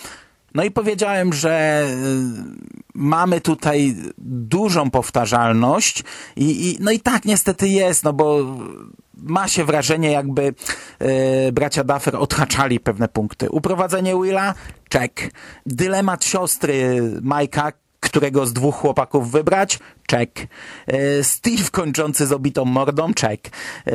No 0.55 0.63
i 0.63 0.71
powiedziałem, 0.71 1.33
że 1.33 1.85
y, 1.87 2.87
mamy 2.95 3.41
tutaj 3.41 3.95
dużą 4.17 4.91
powtarzalność 4.91 6.03
i, 6.35 6.69
i 6.69 6.77
no 6.79 6.91
i 6.91 6.99
tak 6.99 7.25
niestety 7.25 7.67
jest, 7.67 8.03
no 8.03 8.13
bo 8.13 8.57
ma 9.13 9.47
się 9.47 9.65
wrażenie, 9.65 10.11
jakby 10.11 10.53
e, 10.99 11.51
bracia 11.51 11.83
Duffer 11.83 12.15
odhaczali 12.15 12.79
pewne 12.79 13.07
punkty. 13.07 13.49
Uprowadzenie 13.49 14.15
Willa? 14.23 14.53
Check. 14.93 15.21
Dylemat 15.65 16.25
siostry 16.25 17.01
Majka, 17.21 17.71
którego 18.09 18.45
z 18.45 18.53
dwóch 18.53 18.75
chłopaków 18.75 19.31
wybrać? 19.31 19.79
Check. 20.11 20.47
E, 20.87 21.23
Steve 21.23 21.69
kończący 21.71 22.27
z 22.27 22.31
obitą 22.31 22.65
mordą? 22.65 23.11
Check. 23.21 23.49
E, 23.87 23.91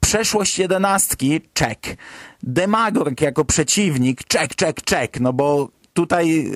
przeszłość 0.00 0.58
jedenastki? 0.58 1.40
Check. 1.58 1.96
Demagorg 2.42 3.20
jako 3.20 3.44
przeciwnik? 3.44 4.20
Check, 4.32 4.60
check, 4.60 4.90
check. 4.90 5.20
No 5.20 5.32
bo 5.32 5.68
tutaj 5.92 6.50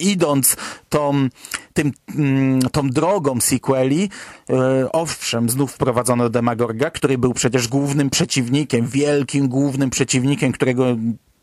idąc 0.00 0.56
tą, 0.88 1.28
tym, 1.72 1.92
mm, 2.14 2.60
tą 2.62 2.90
drogą 2.90 3.40
sequeli, 3.40 4.10
e, 4.50 4.92
owszem, 4.92 5.50
znów 5.50 5.72
wprowadzono 5.72 6.28
Demagorga, 6.28 6.90
który 6.90 7.18
był 7.18 7.34
przecież 7.34 7.68
głównym 7.68 8.10
przeciwnikiem, 8.10 8.86
wielkim 8.86 9.48
głównym 9.48 9.90
przeciwnikiem, 9.90 10.52
którego 10.52 10.84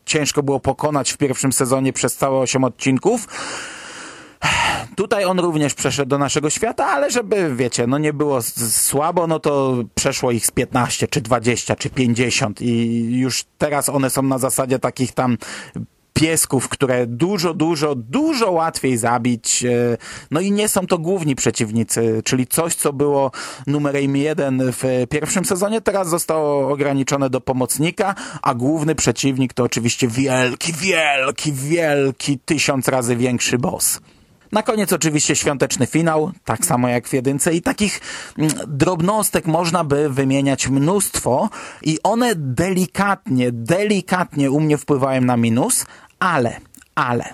ciężko 0.04 0.42
było 0.42 0.60
pokonać 0.60 1.12
w 1.12 1.16
pierwszym 1.16 1.52
sezonie 1.52 1.92
przez 1.92 2.16
całe 2.16 2.38
osiem 2.38 2.64
odcinków. 2.64 3.28
Tutaj 4.98 5.24
on 5.24 5.38
również 5.38 5.74
przeszedł 5.74 6.08
do 6.08 6.18
naszego 6.18 6.50
świata, 6.50 6.86
ale 6.86 7.10
żeby, 7.10 7.56
wiecie, 7.56 7.86
no 7.86 7.98
nie 7.98 8.12
było 8.12 8.42
słabo, 8.70 9.26
no 9.26 9.40
to 9.40 9.76
przeszło 9.94 10.32
ich 10.32 10.46
z 10.46 10.50
15, 10.50 11.08
czy 11.08 11.20
20, 11.20 11.76
czy 11.76 11.90
50 11.90 12.62
i 12.62 13.18
już 13.18 13.44
teraz 13.58 13.88
one 13.88 14.10
są 14.10 14.22
na 14.22 14.38
zasadzie 14.38 14.78
takich 14.78 15.12
tam 15.12 15.38
piesków, 16.12 16.68
które 16.68 17.06
dużo, 17.06 17.54
dużo, 17.54 17.94
dużo 17.94 18.50
łatwiej 18.50 18.96
zabić. 18.96 19.64
E, 19.64 19.96
no 20.30 20.40
i 20.40 20.52
nie 20.52 20.68
są 20.68 20.86
to 20.86 20.98
główni 20.98 21.34
przeciwnicy, 21.34 22.22
czyli 22.24 22.46
coś, 22.46 22.74
co 22.74 22.92
było 22.92 23.30
numerem 23.66 24.16
jeden 24.16 24.62
w 24.72 25.06
pierwszym 25.10 25.44
sezonie, 25.44 25.80
teraz 25.80 26.08
zostało 26.08 26.72
ograniczone 26.72 27.30
do 27.30 27.40
pomocnika, 27.40 28.14
a 28.42 28.54
główny 28.54 28.94
przeciwnik 28.94 29.52
to 29.52 29.64
oczywiście 29.64 30.08
wielki, 30.08 30.72
wielki, 30.72 31.52
wielki, 31.52 32.38
tysiąc 32.38 32.88
razy 32.88 33.16
większy 33.16 33.58
boss. 33.58 34.00
Na 34.52 34.62
koniec 34.62 34.92
oczywiście 34.92 35.36
świąteczny 35.36 35.86
finał, 35.86 36.32
tak 36.44 36.64
samo 36.64 36.88
jak 36.88 37.08
w 37.08 37.12
jedynce 37.12 37.54
i 37.54 37.62
takich 37.62 38.00
mm, 38.38 38.50
drobnostek 38.66 39.46
można 39.46 39.84
by 39.84 40.10
wymieniać 40.10 40.68
mnóstwo 40.68 41.50
i 41.82 41.98
one 42.02 42.34
delikatnie, 42.34 43.52
delikatnie 43.52 44.50
u 44.50 44.60
mnie 44.60 44.78
wpływają 44.78 45.20
na 45.20 45.36
minus, 45.36 45.86
ale, 46.18 46.60
ale 46.94 47.24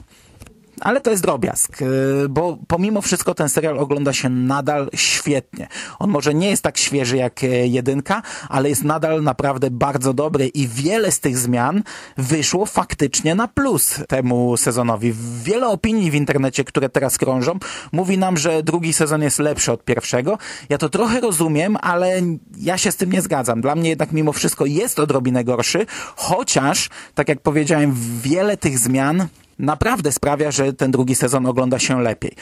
ale 0.84 1.00
to 1.00 1.10
jest 1.10 1.22
drobiazg, 1.22 1.82
y, 1.82 1.86
bo 2.28 2.58
pomimo 2.68 3.02
wszystko 3.02 3.34
ten 3.34 3.48
serial 3.48 3.78
ogląda 3.78 4.12
się 4.12 4.28
nadal 4.28 4.88
świetnie. 4.94 5.68
On 5.98 6.10
może 6.10 6.34
nie 6.34 6.50
jest 6.50 6.62
tak 6.62 6.78
świeży 6.78 7.16
jak 7.16 7.44
e, 7.44 7.46
jedynka, 7.46 8.22
ale 8.48 8.68
jest 8.68 8.84
nadal 8.84 9.22
naprawdę 9.22 9.70
bardzo 9.70 10.14
dobry 10.14 10.48
i 10.48 10.68
wiele 10.68 11.12
z 11.12 11.20
tych 11.20 11.38
zmian 11.38 11.82
wyszło 12.16 12.66
faktycznie 12.66 13.34
na 13.34 13.48
plus 13.48 14.00
temu 14.08 14.56
sezonowi. 14.56 15.14
Wiele 15.42 15.68
opinii 15.68 16.10
w 16.10 16.14
internecie, 16.14 16.64
które 16.64 16.88
teraz 16.88 17.18
krążą, 17.18 17.58
mówi 17.92 18.18
nam, 18.18 18.36
że 18.36 18.62
drugi 18.62 18.92
sezon 18.92 19.22
jest 19.22 19.38
lepszy 19.38 19.72
od 19.72 19.84
pierwszego. 19.84 20.38
Ja 20.68 20.78
to 20.78 20.88
trochę 20.88 21.20
rozumiem, 21.20 21.76
ale 21.80 22.22
ja 22.56 22.78
się 22.78 22.92
z 22.92 22.96
tym 22.96 23.12
nie 23.12 23.22
zgadzam. 23.22 23.60
Dla 23.60 23.74
mnie 23.74 23.90
jednak 23.90 24.12
mimo 24.12 24.32
wszystko 24.32 24.66
jest 24.66 24.98
odrobinę 24.98 25.44
gorszy, 25.44 25.86
chociaż, 26.16 26.90
tak 27.14 27.28
jak 27.28 27.40
powiedziałem, 27.40 27.94
wiele 28.22 28.56
tych 28.56 28.78
zmian 28.78 29.26
naprawdę 29.58 30.12
sprawia, 30.12 30.50
że 30.50 30.72
ten 30.72 30.90
drugi 30.90 31.14
sezon 31.14 31.46
ogląda 31.46 31.78
się 31.78 32.02
lepiej. 32.02 32.34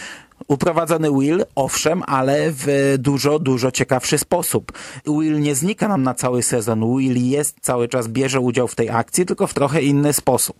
Uprowadzony 0.48 1.10
Will, 1.10 1.44
owszem, 1.54 2.02
ale 2.06 2.50
w 2.50 2.94
dużo, 2.98 3.38
dużo 3.38 3.70
ciekawszy 3.70 4.18
sposób. 4.18 4.72
Will 5.06 5.40
nie 5.40 5.54
znika 5.54 5.88
nam 5.88 6.02
na 6.02 6.14
cały 6.14 6.42
sezon. 6.42 6.96
Will 6.96 7.30
jest 7.30 7.56
cały 7.60 7.88
czas, 7.88 8.08
bierze 8.08 8.40
udział 8.40 8.68
w 8.68 8.74
tej 8.74 8.90
akcji, 8.90 9.26
tylko 9.26 9.46
w 9.46 9.54
trochę 9.54 9.82
inny 9.82 10.12
sposób. 10.12 10.56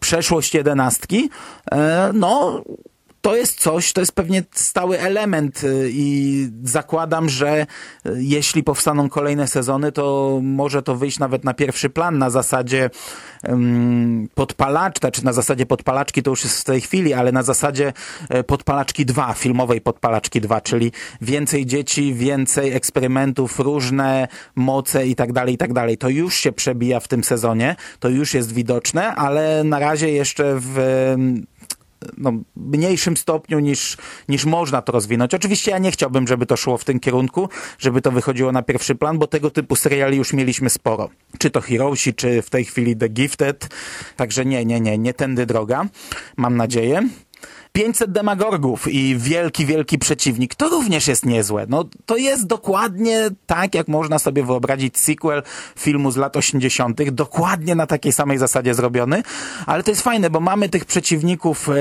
Przeszłość 0.00 0.54
jedenastki, 0.54 1.30
e, 1.72 2.10
no, 2.14 2.62
to 3.20 3.36
jest 3.36 3.60
coś, 3.60 3.92
to 3.92 4.00
jest 4.00 4.12
pewnie 4.12 4.42
stały 4.50 5.00
element 5.00 5.64
y, 5.64 5.90
i 5.92 6.48
zakładam, 6.62 7.28
że 7.28 7.66
y, 8.06 8.10
jeśli 8.16 8.62
powstaną 8.62 9.08
kolejne 9.08 9.48
sezony, 9.48 9.92
to 9.92 10.38
może 10.42 10.82
to 10.82 10.96
wyjść 10.96 11.18
nawet 11.18 11.44
na 11.44 11.54
pierwszy 11.54 11.90
plan 11.90 12.18
na 12.18 12.30
zasadzie 12.30 12.90
um, 13.48 14.28
podpalaczka, 14.34 15.10
czy 15.10 15.24
na 15.24 15.32
zasadzie 15.32 15.66
podpalaczki 15.66 16.22
to 16.22 16.30
już 16.30 16.44
jest 16.44 16.60
w 16.60 16.64
tej 16.64 16.80
chwili, 16.80 17.14
ale 17.14 17.32
na 17.32 17.42
zasadzie 17.42 17.92
e, 18.28 18.44
podpalaczki 18.44 19.06
2, 19.06 19.34
filmowej 19.34 19.80
podpalaczki 19.80 20.40
2, 20.40 20.60
czyli 20.60 20.92
więcej 21.20 21.66
dzieci, 21.66 22.14
więcej 22.14 22.72
eksperymentów, 22.72 23.60
różne 23.60 24.28
moce 24.54 25.06
i 25.06 25.14
tak 25.14 25.32
dalej, 25.32 25.54
i 25.54 25.58
tak 25.58 25.72
dalej. 25.72 25.98
To 25.98 26.08
już 26.08 26.34
się 26.34 26.52
przebija 26.52 27.00
w 27.00 27.08
tym 27.08 27.24
sezonie, 27.24 27.76
to 28.00 28.08
już 28.08 28.34
jest 28.34 28.52
widoczne, 28.52 29.14
ale 29.14 29.64
na 29.64 29.78
razie 29.78 30.10
jeszcze 30.10 30.54
w 30.56 30.78
no, 32.16 32.32
mniejszym 32.56 33.16
stopniu 33.16 33.58
niż, 33.58 33.96
niż 34.28 34.44
można 34.44 34.82
to 34.82 34.92
rozwinąć. 34.92 35.34
Oczywiście 35.34 35.70
ja 35.70 35.78
nie 35.78 35.90
chciałbym, 35.90 36.26
żeby 36.26 36.46
to 36.46 36.56
szło 36.56 36.78
w 36.78 36.84
tym 36.84 37.00
kierunku, 37.00 37.48
żeby 37.78 38.02
to 38.02 38.10
wychodziło 38.10 38.52
na 38.52 38.62
pierwszy 38.62 38.94
plan, 38.94 39.18
bo 39.18 39.26
tego 39.26 39.50
typu 39.50 39.76
seriali 39.76 40.16
już 40.16 40.32
mieliśmy 40.32 40.70
sporo. 40.70 41.10
Czy 41.38 41.50
to 41.50 41.60
Heroesi, 41.60 42.14
czy 42.14 42.42
w 42.42 42.50
tej 42.50 42.64
chwili 42.64 42.96
The 42.96 43.08
Gifted. 43.08 43.68
Także 44.16 44.44
nie, 44.44 44.64
nie, 44.64 44.80
nie, 44.80 44.98
nie 44.98 45.14
tędy 45.14 45.46
droga. 45.46 45.88
Mam 46.36 46.56
nadzieję. 46.56 47.08
500 47.72 48.12
demagorgów 48.12 48.88
i 48.88 49.16
wielki, 49.16 49.66
wielki 49.66 49.98
przeciwnik, 49.98 50.54
to 50.54 50.68
również 50.68 51.08
jest 51.08 51.26
niezłe. 51.26 51.66
No, 51.68 51.84
to 52.06 52.16
jest 52.16 52.46
dokładnie 52.46 53.28
tak, 53.46 53.74
jak 53.74 53.88
można 53.88 54.18
sobie 54.18 54.44
wyobrazić 54.44 54.98
sequel 54.98 55.42
filmu 55.78 56.10
z 56.10 56.16
lat 56.16 56.36
80., 56.36 57.10
dokładnie 57.10 57.74
na 57.74 57.86
takiej 57.86 58.12
samej 58.12 58.38
zasadzie 58.38 58.74
zrobiony, 58.74 59.22
ale 59.66 59.82
to 59.82 59.90
jest 59.90 60.02
fajne, 60.02 60.30
bo 60.30 60.40
mamy 60.40 60.68
tych 60.68 60.84
przeciwników 60.84 61.68
e, 61.68 61.72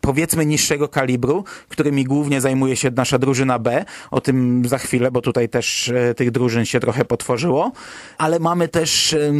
powiedzmy 0.00 0.46
niższego 0.46 0.88
kalibru, 0.88 1.44
którymi 1.68 2.04
głównie 2.04 2.40
zajmuje 2.40 2.76
się 2.76 2.90
nasza 2.90 3.18
drużyna 3.18 3.58
B, 3.58 3.84
o 4.10 4.20
tym 4.20 4.62
za 4.68 4.78
chwilę, 4.78 5.10
bo 5.10 5.20
tutaj 5.20 5.48
też 5.48 5.88
e, 5.88 6.14
tych 6.14 6.30
drużyn 6.30 6.64
się 6.64 6.80
trochę 6.80 7.04
potworzyło, 7.04 7.72
ale 8.18 8.38
mamy 8.38 8.68
też 8.68 9.12
e, 9.12 9.32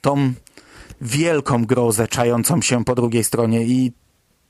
tą 0.00 0.32
wielką 1.00 1.64
grozę 1.64 2.08
czającą 2.08 2.62
się 2.62 2.84
po 2.84 2.94
drugiej 2.94 3.24
stronie 3.24 3.64
i 3.64 3.92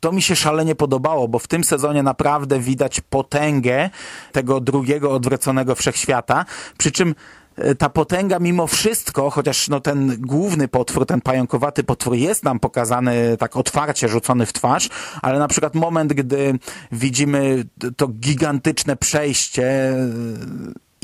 to 0.01 0.13
mi 0.13 0.23
się 0.23 0.37
szalenie 0.37 0.75
podobało, 0.75 1.29
bo 1.29 1.39
w 1.39 1.47
tym 1.47 1.65
sezonie 1.65 2.03
naprawdę 2.03 2.61
widać 2.61 3.01
potęgę 3.01 3.91
tego 4.33 4.61
drugiego 4.61 5.13
odwróconego 5.13 5.75
wszechświata, 5.75 6.45
przy 6.79 6.93
czym 6.93 7.15
e, 7.57 7.75
ta 7.75 7.89
potęga 7.89 8.39
mimo 8.39 8.67
wszystko, 8.67 9.31
chociaż 9.31 9.69
no 9.69 9.81
ten 9.81 10.17
główny 10.21 10.69
potwór, 10.69 11.07
ten 11.07 11.21
pająkowaty 11.21 11.85
potwór 11.85 12.15
jest 12.15 12.45
nam 12.45 12.61
pokazany 12.61 13.37
tak 13.39 13.57
otwarcie, 13.57 14.09
rzucony 14.09 14.47
w 14.47 14.53
twarz, 14.53 14.89
ale 15.23 15.39
na 15.39 15.49
przykład 15.49 15.75
moment, 15.75 16.13
gdy 16.13 16.59
widzimy 16.93 17.65
to 17.97 18.09
gigantyczne 18.09 18.97
przejście 18.97 19.95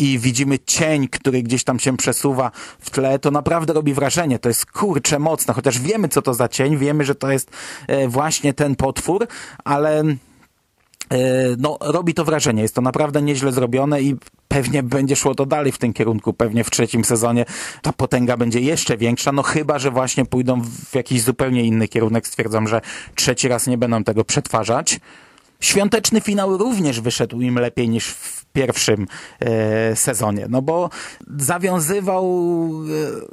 i 0.03 0.19
widzimy 0.19 0.59
cień, 0.59 1.09
który 1.09 1.43
gdzieś 1.43 1.65
tam 1.65 1.79
się 1.79 1.97
przesuwa 1.97 2.51
w 2.79 2.91
tle, 2.91 3.19
to 3.19 3.31
naprawdę 3.31 3.73
robi 3.73 3.95
wrażenie. 3.95 4.39
To 4.39 4.49
jest 4.49 4.67
kurcze 4.67 5.19
mocne, 5.19 5.55
chociaż 5.55 5.79
wiemy, 5.79 6.09
co 6.09 6.23
to 6.23 6.35
za 6.35 6.49
cień, 6.49 6.77
wiemy, 6.77 7.05
że 7.05 7.15
to 7.15 7.31
jest 7.31 7.51
e, 7.87 8.09
właśnie 8.09 8.55
ten 8.55 8.77
potwór, 8.77 9.27
ale 9.65 10.01
e, 10.01 10.15
no, 11.59 11.79
robi 11.81 12.15
to 12.15 12.25
wrażenie. 12.25 12.63
Jest 12.63 12.75
to 12.75 12.81
naprawdę 12.81 13.23
nieźle 13.23 13.53
zrobione 13.53 14.03
i 14.03 14.17
pewnie 14.49 14.83
będzie 14.83 15.17
szło 15.17 15.35
to 15.35 15.47
dalej 15.47 15.73
w 15.73 15.79
tym 15.79 15.93
kierunku. 15.93 16.33
Pewnie 16.33 16.65
w 16.65 16.71
trzecim 16.71 17.05
sezonie 17.05 17.45
ta 17.83 17.93
potęga 17.93 18.37
będzie 18.37 18.61
jeszcze 18.61 18.97
większa, 18.97 19.33
no 19.33 19.43
chyba, 19.43 19.79
że 19.79 19.91
właśnie 19.91 20.25
pójdą 20.25 20.63
w 20.91 20.95
jakiś 20.95 21.23
zupełnie 21.23 21.65
inny 21.65 21.89
kierunek. 21.89 22.27
Stwierdzam, 22.27 22.69
że 22.69 22.81
trzeci 23.15 23.49
raz 23.49 23.67
nie 23.67 23.79
będą 23.79 24.05
tego 24.05 24.25
przetwarzać. 24.25 25.01
Świąteczny 25.63 26.21
finał 26.21 26.59
również 26.59 27.01
wyszedł 27.01 27.41
im 27.41 27.59
lepiej 27.59 27.89
niż 27.89 28.09
w 28.09 28.45
pierwszym 28.45 29.07
e, 29.41 29.97
sezonie, 29.97 30.47
no 30.51 30.63
bo 30.63 30.91
zawiązywał 31.39 32.25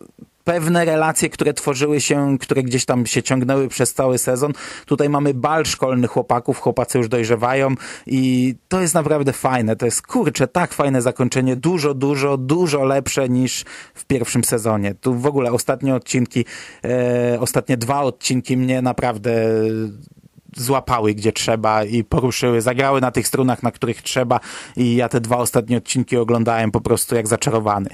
e, 0.06 0.20
pewne 0.44 0.86
relacje, 0.86 1.30
które 1.30 1.54
tworzyły 1.54 2.02
się, 2.02 2.38
które 2.40 2.64
gdzieś 2.64 2.86
tam 2.86 3.06
się 3.06 3.24
ciągnęły 3.24 3.68
przez 3.68 3.94
cały 3.94 4.18
sezon. 4.18 4.54
Tutaj 4.86 5.10
mamy 5.10 5.34
bal 5.34 5.66
szkolny 5.66 6.08
chłopaków, 6.08 6.60
chłopacy 6.60 6.98
już 6.98 7.10
dojrzewają 7.10 7.76
i 8.08 8.56
to 8.68 8.82
jest 8.82 8.94
naprawdę 8.94 9.34
fajne. 9.34 9.76
To 9.76 9.86
jest, 9.86 10.02
kurczę, 10.02 10.48
tak 10.48 10.74
fajne 10.74 11.02
zakończenie, 11.02 11.56
dużo, 11.56 11.94
dużo, 11.94 12.38
dużo 12.38 12.84
lepsze 12.84 13.30
niż 13.30 13.66
w 13.94 14.06
pierwszym 14.06 14.44
sezonie. 14.44 14.96
Tu 14.96 15.16
w 15.16 15.26
ogóle 15.26 15.52
ostatnie 15.52 15.96
odcinki, 15.96 16.46
e, 16.86 17.38
ostatnie 17.40 17.78
dwa 17.78 18.02
odcinki 18.02 18.58
mnie 18.58 18.82
naprawdę 18.82 19.32
złapały 20.56 21.14
gdzie 21.14 21.32
trzeba 21.32 21.84
i 21.84 22.04
poruszyły, 22.04 22.62
zagrały 22.62 23.02
na 23.02 23.12
tych 23.12 23.28
strunach, 23.28 23.64
na 23.64 23.72
których 23.72 24.02
trzeba 24.02 24.40
i 24.76 24.96
ja 24.96 25.10
te 25.10 25.22
dwa 25.22 25.38
ostatnie 25.38 25.78
odcinki 25.78 26.18
oglądałem 26.18 26.72
po 26.72 26.82
prostu 26.82 27.16
jak 27.16 27.28
zaczarowany. 27.28 27.90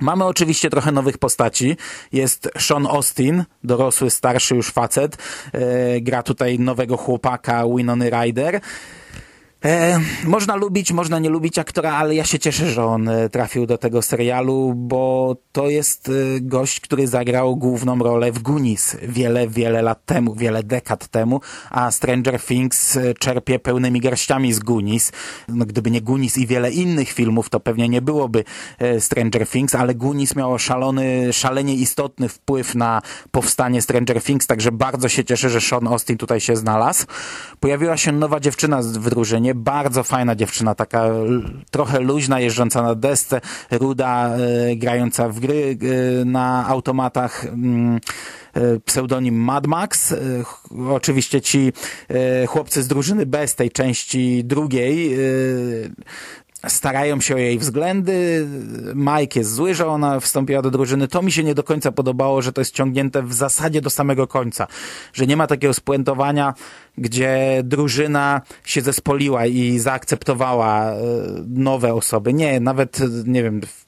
Mamy 0.00 0.24
oczywiście 0.24 0.70
trochę 0.70 0.92
nowych 0.92 1.18
postaci. 1.18 1.76
Jest 2.12 2.50
Sean 2.58 2.86
Austin, 2.86 3.44
dorosły, 3.64 4.10
starszy 4.10 4.54
już 4.54 4.70
facet. 4.70 5.16
E, 5.52 6.00
gra 6.00 6.22
tutaj 6.22 6.58
nowego 6.58 6.96
chłopaka 6.96 7.64
Winony 7.76 8.10
Ryder. 8.10 8.60
E, 9.64 10.00
można 10.24 10.56
lubić, 10.56 10.92
można 10.92 11.18
nie 11.18 11.30
lubić 11.30 11.58
aktora, 11.58 11.92
ale 11.92 12.14
ja 12.14 12.24
się 12.24 12.38
cieszę, 12.38 12.70
że 12.70 12.84
on 12.84 13.08
e, 13.08 13.28
trafił 13.28 13.66
do 13.66 13.78
tego 13.78 14.02
serialu, 14.02 14.72
bo 14.76 15.36
to 15.52 15.68
jest 15.68 16.08
e, 16.08 16.40
gość, 16.40 16.80
który 16.80 17.06
zagrał 17.06 17.56
główną 17.56 17.98
rolę 17.98 18.32
w 18.32 18.42
Goonies 18.42 18.96
wiele, 19.02 19.48
wiele 19.48 19.82
lat 19.82 20.06
temu, 20.06 20.34
wiele 20.34 20.62
dekad 20.62 21.08
temu, 21.08 21.40
a 21.70 21.90
Stranger 21.90 22.40
Things 22.40 22.96
e, 22.96 23.14
czerpie 23.14 23.58
pełnymi 23.58 24.00
garściami 24.00 24.52
z 24.52 24.58
Goonies. 24.58 25.12
No, 25.48 25.66
gdyby 25.66 25.90
nie 25.90 26.00
Goonies 26.00 26.38
i 26.38 26.46
wiele 26.46 26.70
innych 26.70 27.12
filmów, 27.12 27.50
to 27.50 27.60
pewnie 27.60 27.88
nie 27.88 28.02
byłoby 28.02 28.44
Stranger 28.98 29.48
Things, 29.48 29.74
ale 29.74 29.94
Goonies 29.94 30.36
miało 30.36 30.58
szalony, 30.58 31.32
szalenie 31.32 31.74
istotny 31.74 32.28
wpływ 32.28 32.74
na 32.74 33.02
powstanie 33.30 33.82
Stranger 33.82 34.22
Things, 34.22 34.46
także 34.46 34.72
bardzo 34.72 35.08
się 35.08 35.24
cieszę, 35.24 35.50
że 35.50 35.60
Sean 35.60 35.86
Austin 35.86 36.16
tutaj 36.16 36.40
się 36.40 36.56
znalazł. 36.56 37.06
Pojawiła 37.60 37.96
się 37.96 38.12
nowa 38.12 38.40
dziewczyna 38.40 38.82
w 38.82 39.10
drużynie, 39.10 39.47
bardzo 39.54 40.02
fajna 40.02 40.34
dziewczyna, 40.34 40.74
taka 40.74 41.08
trochę 41.70 42.00
luźna, 42.00 42.40
jeżdżąca 42.40 42.82
na 42.82 42.94
desce, 42.94 43.40
ruda, 43.70 44.36
e, 44.36 44.76
grająca 44.76 45.28
w 45.28 45.40
gry 45.40 45.78
e, 46.20 46.24
na 46.24 46.66
automatach. 46.66 47.44
Mm, 47.44 48.00
e, 48.54 48.80
pseudonim 48.80 49.34
Mad 49.34 49.66
Max. 49.66 50.14
Oczywiście 50.90 51.40
ci 51.40 51.72
chłopcy 52.48 52.82
z 52.82 52.88
drużyny 52.88 53.26
B 53.26 53.48
z 53.48 53.54
tej 53.54 53.70
części 53.70 54.44
drugiej 54.44 55.18
starają 56.66 57.20
się 57.20 57.34
o 57.34 57.38
jej 57.38 57.58
względy. 57.58 58.46
Mike 58.94 59.40
jest 59.40 59.54
zły, 59.54 59.74
że 59.74 59.86
ona 59.86 60.20
wstąpiła 60.20 60.62
do 60.62 60.70
drużyny. 60.70 61.08
To 61.08 61.22
mi 61.22 61.32
się 61.32 61.44
nie 61.44 61.54
do 61.54 61.62
końca 61.62 61.92
podobało, 61.92 62.42
że 62.42 62.52
to 62.52 62.60
jest 62.60 62.74
ciągnięte 62.74 63.22
w 63.22 63.32
zasadzie 63.32 63.80
do 63.80 63.90
samego 63.90 64.26
końca. 64.26 64.66
Że 65.12 65.26
nie 65.26 65.36
ma 65.36 65.46
takiego 65.46 65.74
spuentowania, 65.74 66.54
gdzie 66.98 67.60
drużyna 67.64 68.40
się 68.64 68.80
zespoliła 68.80 69.46
i 69.46 69.78
zaakceptowała 69.78 70.90
e, 70.90 70.96
nowe 71.48 71.94
osoby. 71.94 72.32
Nie, 72.32 72.60
nawet, 72.60 73.00
nie 73.26 73.42
wiem, 73.42 73.60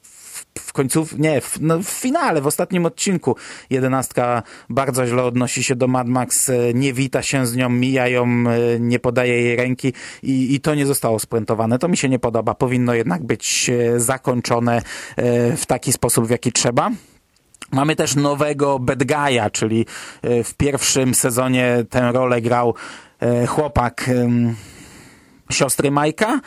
końców, 0.73 1.19
nie, 1.19 1.41
w, 1.41 1.61
no 1.61 1.79
w 1.79 1.89
finale, 1.89 2.41
w 2.41 2.47
ostatnim 2.47 2.85
odcinku 2.85 3.35
jedenastka 3.69 4.43
bardzo 4.69 5.07
źle 5.07 5.23
odnosi 5.23 5.63
się 5.63 5.75
do 5.75 5.87
Mad 5.87 6.07
Max, 6.07 6.49
e, 6.49 6.73
nie 6.73 6.93
wita 6.93 7.21
się 7.21 7.45
z 7.45 7.55
nią, 7.55 7.69
mija 7.69 8.07
ją, 8.07 8.23
e, 8.23 8.79
nie 8.79 8.99
podaje 8.99 9.41
jej 9.41 9.55
ręki 9.55 9.93
i, 10.23 10.55
i 10.55 10.59
to 10.59 10.75
nie 10.75 10.85
zostało 10.85 11.19
spuentowane. 11.19 11.79
To 11.79 11.87
mi 11.87 11.97
się 11.97 12.09
nie 12.09 12.19
podoba. 12.19 12.53
Powinno 12.53 12.93
jednak 12.93 13.23
być 13.23 13.69
e, 13.69 13.99
zakończone 13.99 14.81
w 15.57 15.65
taki 15.67 15.93
sposób, 15.93 16.27
w 16.27 16.29
jaki 16.29 16.51
trzeba. 16.51 16.89
Mamy 17.71 17.95
też 17.95 18.15
nowego 18.15 18.79
bad 18.79 18.99
guy'a, 19.03 19.51
czyli 19.51 19.85
w 20.23 20.53
pierwszym 20.57 21.13
sezonie 21.13 21.85
tę 21.89 22.11
rolę 22.11 22.41
grał 22.41 22.75
chłopak 23.47 24.09
siostry 25.51 25.91
Majka, 25.91 26.39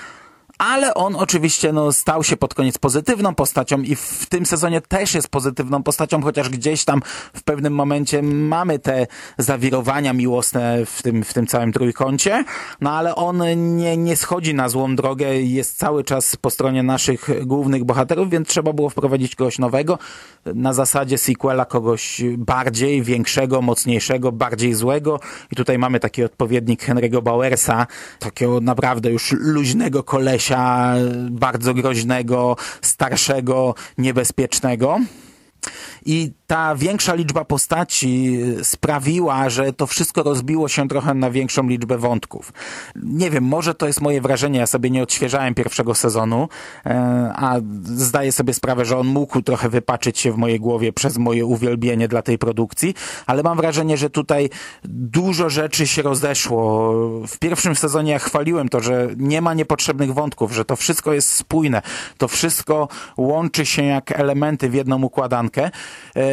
ale 0.58 0.94
on 0.94 1.16
oczywiście 1.16 1.72
no, 1.72 1.92
stał 1.92 2.24
się 2.24 2.36
pod 2.36 2.54
koniec 2.54 2.78
pozytywną 2.78 3.34
postacią 3.34 3.82
i 3.82 3.96
w 3.96 4.26
tym 4.26 4.46
sezonie 4.46 4.80
też 4.80 5.14
jest 5.14 5.28
pozytywną 5.28 5.82
postacią, 5.82 6.22
chociaż 6.22 6.48
gdzieś 6.48 6.84
tam 6.84 7.02
w 7.34 7.42
pewnym 7.42 7.74
momencie 7.74 8.22
mamy 8.22 8.78
te 8.78 9.06
zawirowania 9.38 10.12
miłosne 10.12 10.86
w 10.86 11.02
tym, 11.02 11.24
w 11.24 11.34
tym 11.34 11.46
całym 11.46 11.72
trójkącie, 11.72 12.44
no 12.80 12.92
ale 12.92 13.14
on 13.14 13.42
nie, 13.76 13.96
nie 13.96 14.16
schodzi 14.16 14.54
na 14.54 14.68
złą 14.68 14.96
drogę, 14.96 15.40
jest 15.40 15.78
cały 15.78 16.04
czas 16.04 16.36
po 16.36 16.50
stronie 16.50 16.82
naszych 16.82 17.46
głównych 17.46 17.84
bohaterów, 17.84 18.30
więc 18.30 18.48
trzeba 18.48 18.72
było 18.72 18.90
wprowadzić 18.90 19.36
kogoś 19.36 19.58
nowego, 19.58 19.98
na 20.46 20.72
zasadzie 20.72 21.18
sequela 21.18 21.64
kogoś 21.64 22.22
bardziej, 22.38 23.02
większego, 23.02 23.62
mocniejszego, 23.62 24.32
bardziej 24.32 24.74
złego. 24.74 25.20
I 25.52 25.56
tutaj 25.56 25.78
mamy 25.78 26.00
taki 26.00 26.24
odpowiednik 26.24 26.82
Henry'ego 26.82 27.22
Bowersa, 27.22 27.86
takiego 28.18 28.60
naprawdę 28.60 29.10
już 29.10 29.32
luźnego 29.32 30.02
kolesia, 30.02 30.43
bardzo 31.30 31.74
groźnego, 31.74 32.56
starszego, 32.82 33.74
niebezpiecznego. 33.98 34.98
I 36.06 36.32
ta 36.46 36.74
większa 36.76 37.14
liczba 37.14 37.44
postaci 37.44 38.38
sprawiła, 38.62 39.50
że 39.50 39.72
to 39.72 39.86
wszystko 39.86 40.22
rozbiło 40.22 40.68
się 40.68 40.88
trochę 40.88 41.14
na 41.14 41.30
większą 41.30 41.68
liczbę 41.68 41.98
wątków. 41.98 42.52
Nie 42.96 43.30
wiem, 43.30 43.44
może 43.44 43.74
to 43.74 43.86
jest 43.86 44.00
moje 44.00 44.20
wrażenie, 44.20 44.58
ja 44.58 44.66
sobie 44.66 44.90
nie 44.90 45.02
odświeżałem 45.02 45.54
pierwszego 45.54 45.94
sezonu, 45.94 46.48
e, 46.86 47.32
a 47.36 47.56
zdaję 47.84 48.32
sobie 48.32 48.54
sprawę, 48.54 48.84
że 48.84 48.98
on 48.98 49.06
mógł 49.06 49.42
trochę 49.42 49.68
wypaczyć 49.68 50.18
się 50.18 50.32
w 50.32 50.36
mojej 50.36 50.60
głowie 50.60 50.92
przez 50.92 51.18
moje 51.18 51.46
uwielbienie 51.46 52.08
dla 52.08 52.22
tej 52.22 52.38
produkcji, 52.38 52.94
ale 53.26 53.42
mam 53.42 53.56
wrażenie, 53.56 53.96
że 53.96 54.10
tutaj 54.10 54.50
dużo 54.84 55.50
rzeczy 55.50 55.86
się 55.86 56.02
rozeszło. 56.02 56.92
W 57.26 57.38
pierwszym 57.38 57.76
sezonie 57.76 58.12
ja 58.12 58.18
chwaliłem 58.18 58.68
to, 58.68 58.80
że 58.80 59.08
nie 59.16 59.40
ma 59.40 59.54
niepotrzebnych 59.54 60.14
wątków, 60.14 60.52
że 60.52 60.64
to 60.64 60.76
wszystko 60.76 61.12
jest 61.12 61.28
spójne, 61.28 61.82
to 62.18 62.28
wszystko 62.28 62.88
łączy 63.16 63.66
się 63.66 63.84
jak 63.84 64.20
elementy 64.20 64.70
w 64.70 64.74
jedną 64.74 65.02
układankę. 65.02 65.70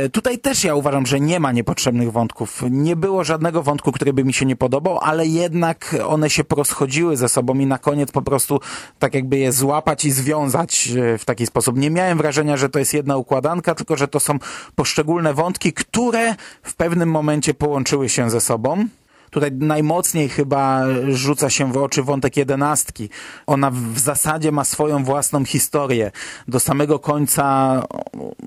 Tutaj 0.10 0.40
też 0.40 0.64
ja 0.64 0.76
uważam, 0.76 1.06
że 1.06 1.20
nie 1.20 1.40
ma 1.40 1.52
niepotrzebnych 1.52 2.12
wątków. 2.12 2.64
Nie 2.70 2.96
było 2.96 3.24
żadnego 3.24 3.64
wątku, 3.64 3.92
który 3.92 4.14
by 4.14 4.24
mi 4.24 4.34
się 4.34 4.46
nie 4.46 4.56
podobał, 4.56 5.00
ale 5.02 5.28
jednak 5.28 5.96
one 6.08 6.30
się 6.30 6.44
porozchodziły 6.44 7.18
ze 7.18 7.30
sobą 7.30 7.60
i 7.60 7.66
na 7.66 7.78
koniec 7.78 8.12
po 8.12 8.22
prostu 8.22 8.60
tak 9.00 9.16
jakby 9.16 9.38
je 9.38 9.52
złapać 9.52 10.06
i 10.06 10.12
związać 10.12 10.88
e, 10.88 11.18
w 11.18 11.26
taki 11.26 11.46
sposób. 11.46 11.78
Nie 11.78 11.90
miałem 11.90 12.18
wrażenia, 12.18 12.58
że 12.58 12.70
to 12.70 12.80
jest 12.80 12.94
jedna 12.94 13.18
układanka, 13.18 13.76
tylko 13.76 13.96
że 13.96 14.08
to 14.08 14.20
są 14.20 14.40
poszczególne 14.76 15.34
wątki, 15.34 15.74
które 15.74 16.36
w 16.64 16.76
pewnym 16.76 17.10
momencie 17.10 17.54
połączyły 17.54 18.10
się 18.10 18.30
ze 18.30 18.42
sobą. 18.42 18.86
Tutaj 19.32 19.52
najmocniej 19.52 20.30
chyba 20.30 20.84
rzuca 21.10 21.50
się 21.50 21.72
w 21.72 21.78
oczy 21.78 22.04
wątek 22.04 22.38
jedenastki. 22.38 23.10
Ona 23.48 23.72
w 23.72 24.00
zasadzie 24.00 24.52
ma 24.52 24.64
swoją 24.64 25.04
własną 25.04 25.46
historię. 25.46 26.12
Do 26.48 26.60
samego 26.60 27.00
końca 27.00 27.84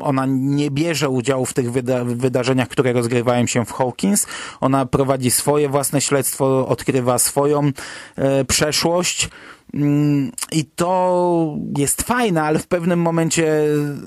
ona 0.00 0.26
nie 0.28 0.70
bierze 0.70 1.08
udziału 1.08 1.46
w 1.46 1.54
tych 1.54 1.72
wyda 1.72 2.04
wydarzeniach, 2.04 2.68
które 2.68 2.92
rozgrywają 2.92 3.46
się 3.46 3.64
w 3.64 3.72
Hawkins. 3.72 4.26
Ona 4.60 4.86
prowadzi 4.86 5.30
swoje 5.30 5.68
własne 5.68 6.00
śledztwo, 6.00 6.68
odkrywa 6.68 7.18
swoją 7.18 7.70
e, 8.16 8.44
przeszłość. 8.44 9.28
Mm, 9.74 10.32
I 10.52 10.64
to 10.64 11.56
jest 11.78 12.02
fajne, 12.02 12.42
ale 12.42 12.58
w 12.58 12.66
pewnym 12.66 13.00
momencie, 13.00 13.64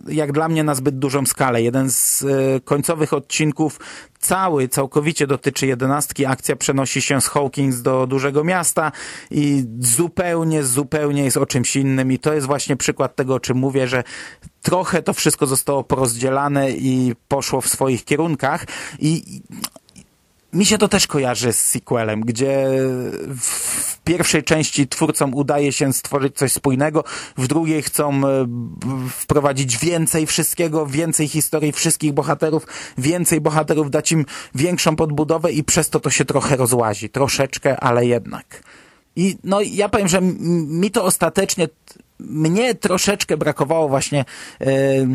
jak 0.08 0.32
dla 0.32 0.50
mnie, 0.50 0.64
na 0.64 0.76
zbyt 0.76 1.00
dużą 1.00 1.26
skalę. 1.26 1.62
Jeden 1.62 1.90
z 1.92 2.24
e, 2.24 2.60
końcowych 2.60 3.14
odcinków 3.14 3.80
cały, 4.20 4.68
całkowicie 4.68 5.28
dotyczy 5.28 5.68
jedenastki. 5.68 6.26
Akcja 6.26 6.56
przenosi 6.56 7.02
się 7.02 7.22
z 7.22 7.28
Hawkins 7.28 7.82
do 7.82 8.08
dużego 8.08 8.44
miasta 8.44 8.92
i 9.32 9.66
zupełnie, 9.80 10.64
zupełnie 10.64 11.24
jest 11.24 11.38
o 11.38 11.46
czymś 11.46 11.76
innym. 11.76 12.12
I 12.12 12.20
to 12.20 12.34
jest 12.34 12.48
właśnie 12.48 12.78
przykład 12.78 13.16
tego, 13.16 13.36
o 13.36 13.40
czym 13.40 13.58
mówię, 13.58 13.88
że 13.88 14.04
trochę 14.62 15.02
to 15.02 15.14
wszystko 15.14 15.48
zostało 15.48 15.84
porozdzielane 15.84 16.72
i 16.72 17.14
poszło 17.28 17.62
w 17.62 17.68
swoich 17.68 18.06
kierunkach. 18.06 18.66
I 19.00 19.42
mi 20.54 20.66
się 20.66 20.78
to 20.78 20.88
też 20.88 21.08
kojarzy 21.08 21.54
z 21.54 21.62
sequelem, 21.62 22.22
gdzie 22.22 22.68
w 23.40 24.00
pierwszej 24.04 24.44
części 24.44 24.88
twórcom 24.88 25.34
udaje 25.34 25.72
się 25.72 25.94
stworzyć 25.94 26.36
coś 26.36 26.52
spójnego, 26.52 27.04
w 27.38 27.48
drugiej 27.48 27.82
chcą 27.82 28.22
e, 28.28 28.48
wprowadzić 29.10 29.78
więcej 29.78 30.26
wszystkiego, 30.26 30.86
więcej 30.86 31.28
historii 31.28 31.72
wszystkich 31.72 32.14
bohaterów, 32.14 32.68
więcej 32.98 33.42
bohaterów, 33.42 33.92
dać 33.92 34.12
im 34.12 34.26
większą 34.56 34.96
podbudowę 34.96 35.52
i 35.52 35.64
przez 35.64 35.90
to 35.90 36.00
to 36.00 36.10
się 36.10 36.26
trochę 36.26 36.56
rozłazi. 36.56 37.10
Troszeczkę, 37.10 37.80
ale 37.80 38.06
jednak. 38.06 38.64
I 39.16 39.38
no 39.44 39.62
ja 39.62 39.90
powiem, 39.90 40.08
że 40.08 40.22
mi 40.22 40.92
to 40.92 41.04
ostatecznie, 41.04 41.68
mnie 42.20 42.76
troszeczkę 42.76 43.38
brakowało 43.38 43.90
właśnie... 43.90 44.26
Yy, 44.60 45.08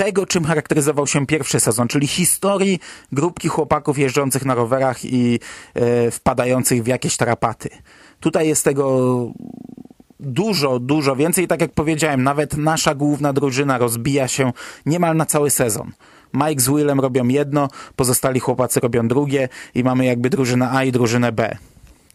tego, 0.00 0.26
czym 0.26 0.44
charakteryzował 0.44 1.06
się 1.06 1.26
pierwszy 1.26 1.60
sezon, 1.60 1.88
czyli 1.88 2.06
historii 2.06 2.80
grupki 3.12 3.48
chłopaków 3.48 3.98
jeżdżących 3.98 4.44
na 4.44 4.54
rowerach 4.54 5.04
i 5.04 5.40
e, 5.74 6.10
wpadających 6.10 6.82
w 6.82 6.86
jakieś 6.86 7.16
tarapaty. 7.16 7.68
Tutaj 8.20 8.48
jest 8.48 8.64
tego 8.64 9.10
dużo, 10.20 10.78
dużo 10.78 11.16
więcej. 11.16 11.48
Tak 11.48 11.60
jak 11.60 11.72
powiedziałem, 11.72 12.22
nawet 12.22 12.56
nasza 12.56 12.94
główna 12.94 13.32
drużyna 13.32 13.78
rozbija 13.78 14.28
się 14.28 14.52
niemal 14.86 15.16
na 15.16 15.26
cały 15.26 15.50
sezon. 15.50 15.92
Mike 16.34 16.60
z 16.60 16.68
Willem 16.68 17.00
robią 17.00 17.28
jedno, 17.28 17.68
pozostali 17.96 18.40
chłopacy 18.40 18.80
robią 18.80 19.08
drugie 19.08 19.48
i 19.74 19.84
mamy 19.84 20.04
jakby 20.04 20.30
drużynę 20.30 20.70
A 20.70 20.84
i 20.84 20.92
drużynę 20.92 21.32
B. 21.32 21.56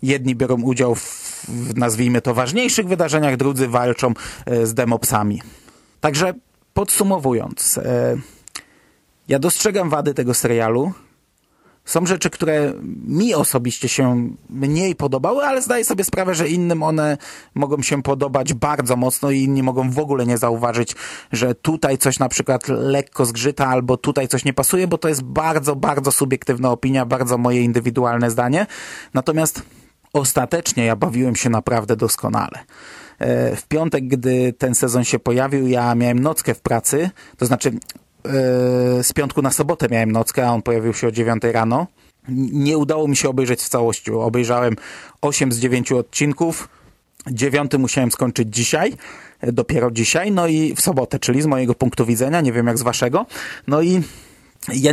Jedni 0.03 0.35
biorą 0.35 0.61
udział 0.61 0.95
w, 0.95 1.45
nazwijmy 1.75 2.21
to, 2.21 2.33
ważniejszych 2.33 2.87
wydarzeniach, 2.87 3.37
drudzy 3.37 3.67
walczą 3.67 4.13
e, 4.45 4.65
z 4.65 4.73
demopsami. 4.73 5.41
Także 6.01 6.33
Podsumowując, 6.75 7.77
e, 7.77 8.17
ja 9.27 9.39
dostrzegam 9.39 9.89
wady 9.89 10.13
tego 10.13 10.33
serialu. 10.33 10.91
Są 11.85 12.05
rzeczy, 12.05 12.29
które 12.29 12.73
mi 13.07 13.33
osobiście 13.33 13.89
się 13.89 14.29
mniej 14.49 14.95
podobały, 14.95 15.43
ale 15.43 15.61
zdaję 15.61 15.85
sobie 15.85 16.03
sprawę, 16.03 16.35
że 16.35 16.47
innym 16.47 16.83
one 16.83 17.17
mogą 17.55 17.81
się 17.81 18.03
podobać 18.03 18.53
bardzo 18.53 18.95
mocno 18.95 19.31
i 19.31 19.39
inni 19.39 19.63
mogą 19.63 19.91
w 19.91 19.99
ogóle 19.99 20.25
nie 20.25 20.37
zauważyć, 20.37 20.95
że 21.31 21.55
tutaj 21.55 21.97
coś 21.97 22.19
na 22.19 22.29
przykład 22.29 22.67
lekko 22.67 23.25
zgrzyta 23.25 23.67
albo 23.67 23.97
tutaj 23.97 24.27
coś 24.27 24.45
nie 24.45 24.53
pasuje, 24.53 24.87
bo 24.87 24.97
to 24.97 25.07
jest 25.07 25.23
bardzo, 25.23 25.75
bardzo 25.75 26.11
subiektywna 26.11 26.71
opinia, 26.71 27.05
bardzo 27.05 27.37
moje 27.37 27.61
indywidualne 27.61 28.31
zdanie. 28.31 28.67
Natomiast 29.13 29.61
ostatecznie 30.13 30.85
ja 30.85 30.95
bawiłem 30.95 31.35
się 31.35 31.49
naprawdę 31.49 31.95
doskonale. 31.95 32.65
E, 33.19 33.55
w 33.55 33.67
piątek, 33.67 34.07
gdy 34.07 34.53
ten 34.53 34.75
sezon 34.75 35.03
się 35.03 35.19
pojawił, 35.19 35.67
ja 35.67 35.95
miałem 35.95 36.19
nockę 36.19 36.53
w 36.53 36.61
pracy, 36.61 37.09
to 37.37 37.45
znaczy 37.45 37.69
e, 37.69 39.03
z 39.03 39.13
piątku 39.13 39.41
na 39.41 39.51
sobotę 39.51 39.87
miałem 39.91 40.11
nockę, 40.11 40.47
a 40.47 40.51
on 40.51 40.61
pojawił 40.61 40.93
się 40.93 41.07
o 41.07 41.11
9 41.11 41.43
rano. 41.43 41.87
Nie 42.53 42.77
udało 42.77 43.07
mi 43.07 43.15
się 43.15 43.29
obejrzeć 43.29 43.61
w 43.61 43.69
całości. 43.69 44.11
Obejrzałem 44.11 44.75
8 45.21 45.51
z 45.51 45.59
9 45.59 45.91
odcinków. 45.91 46.69
Dziewiąty 47.31 47.79
musiałem 47.79 48.11
skończyć 48.11 48.55
dzisiaj, 48.55 48.93
e, 49.41 49.51
dopiero 49.51 49.91
dzisiaj, 49.91 50.31
no 50.31 50.47
i 50.47 50.75
w 50.75 50.81
sobotę, 50.81 51.19
czyli 51.19 51.41
z 51.41 51.45
mojego 51.45 51.75
punktu 51.75 52.05
widzenia, 52.05 52.41
nie 52.41 52.51
wiem 52.51 52.67
jak 52.67 52.77
z 52.77 52.81
waszego. 52.81 53.25
No 53.67 53.81
i 53.81 54.01
ja 54.73 54.91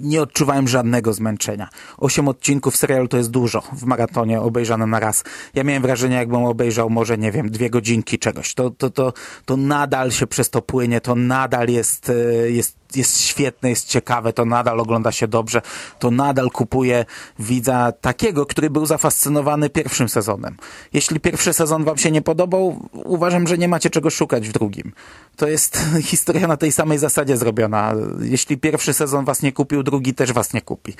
nie 0.00 0.22
odczuwałem 0.22 0.68
żadnego 0.68 1.12
zmęczenia. 1.12 1.68
Osiem 1.98 2.28
odcinków 2.28 2.76
serialu 2.76 3.08
to 3.08 3.16
jest 3.16 3.30
dużo 3.30 3.62
w 3.72 3.84
maratonie 3.84 4.40
obejrzane 4.40 4.86
na 4.86 5.00
raz. 5.00 5.24
Ja 5.54 5.64
miałem 5.64 5.82
wrażenie, 5.82 6.16
jakbym 6.16 6.44
obejrzał 6.44 6.90
może, 6.90 7.18
nie 7.18 7.32
wiem, 7.32 7.50
dwie 7.50 7.70
godzinki 7.70 8.18
czegoś. 8.18 8.54
To, 8.54 8.70
to, 8.70 8.90
to, 8.90 9.12
to 9.44 9.56
nadal 9.56 10.10
się 10.10 10.26
przez 10.26 10.50
to 10.50 10.62
płynie, 10.62 11.00
to 11.00 11.14
nadal 11.14 11.68
jest, 11.68 12.10
e, 12.10 12.50
jest 12.50 12.83
jest 12.96 13.20
świetne, 13.20 13.70
jest 13.70 13.88
ciekawe, 13.88 14.32
to 14.32 14.44
nadal 14.44 14.80
ogląda 14.80 15.12
się 15.12 15.28
dobrze, 15.28 15.62
to 15.98 16.10
nadal 16.10 16.50
kupuje 16.50 17.04
widza 17.38 17.92
takiego, 17.92 18.46
który 18.46 18.70
był 18.70 18.86
zafascynowany 18.86 19.70
pierwszym 19.70 20.08
sezonem. 20.08 20.56
Jeśli 20.92 21.20
pierwszy 21.20 21.52
sezon 21.52 21.84
wam 21.84 21.98
się 21.98 22.10
nie 22.10 22.22
podobał, 22.22 22.88
uważam, 22.92 23.46
że 23.46 23.58
nie 23.58 23.68
macie 23.68 23.90
czego 23.90 24.10
szukać 24.10 24.48
w 24.48 24.52
drugim. 24.52 24.92
To 25.36 25.48
jest 25.48 25.78
historia 26.12 26.48
na 26.48 26.56
tej 26.56 26.72
samej 26.72 26.98
zasadzie 26.98 27.36
zrobiona. 27.36 27.94
Jeśli 28.20 28.58
pierwszy 28.58 28.92
sezon 28.92 29.24
was 29.24 29.42
nie 29.42 29.52
kupił, 29.52 29.82
drugi 29.82 30.14
też 30.14 30.32
was 30.32 30.54
nie 30.54 30.62
kupi. 30.62 30.94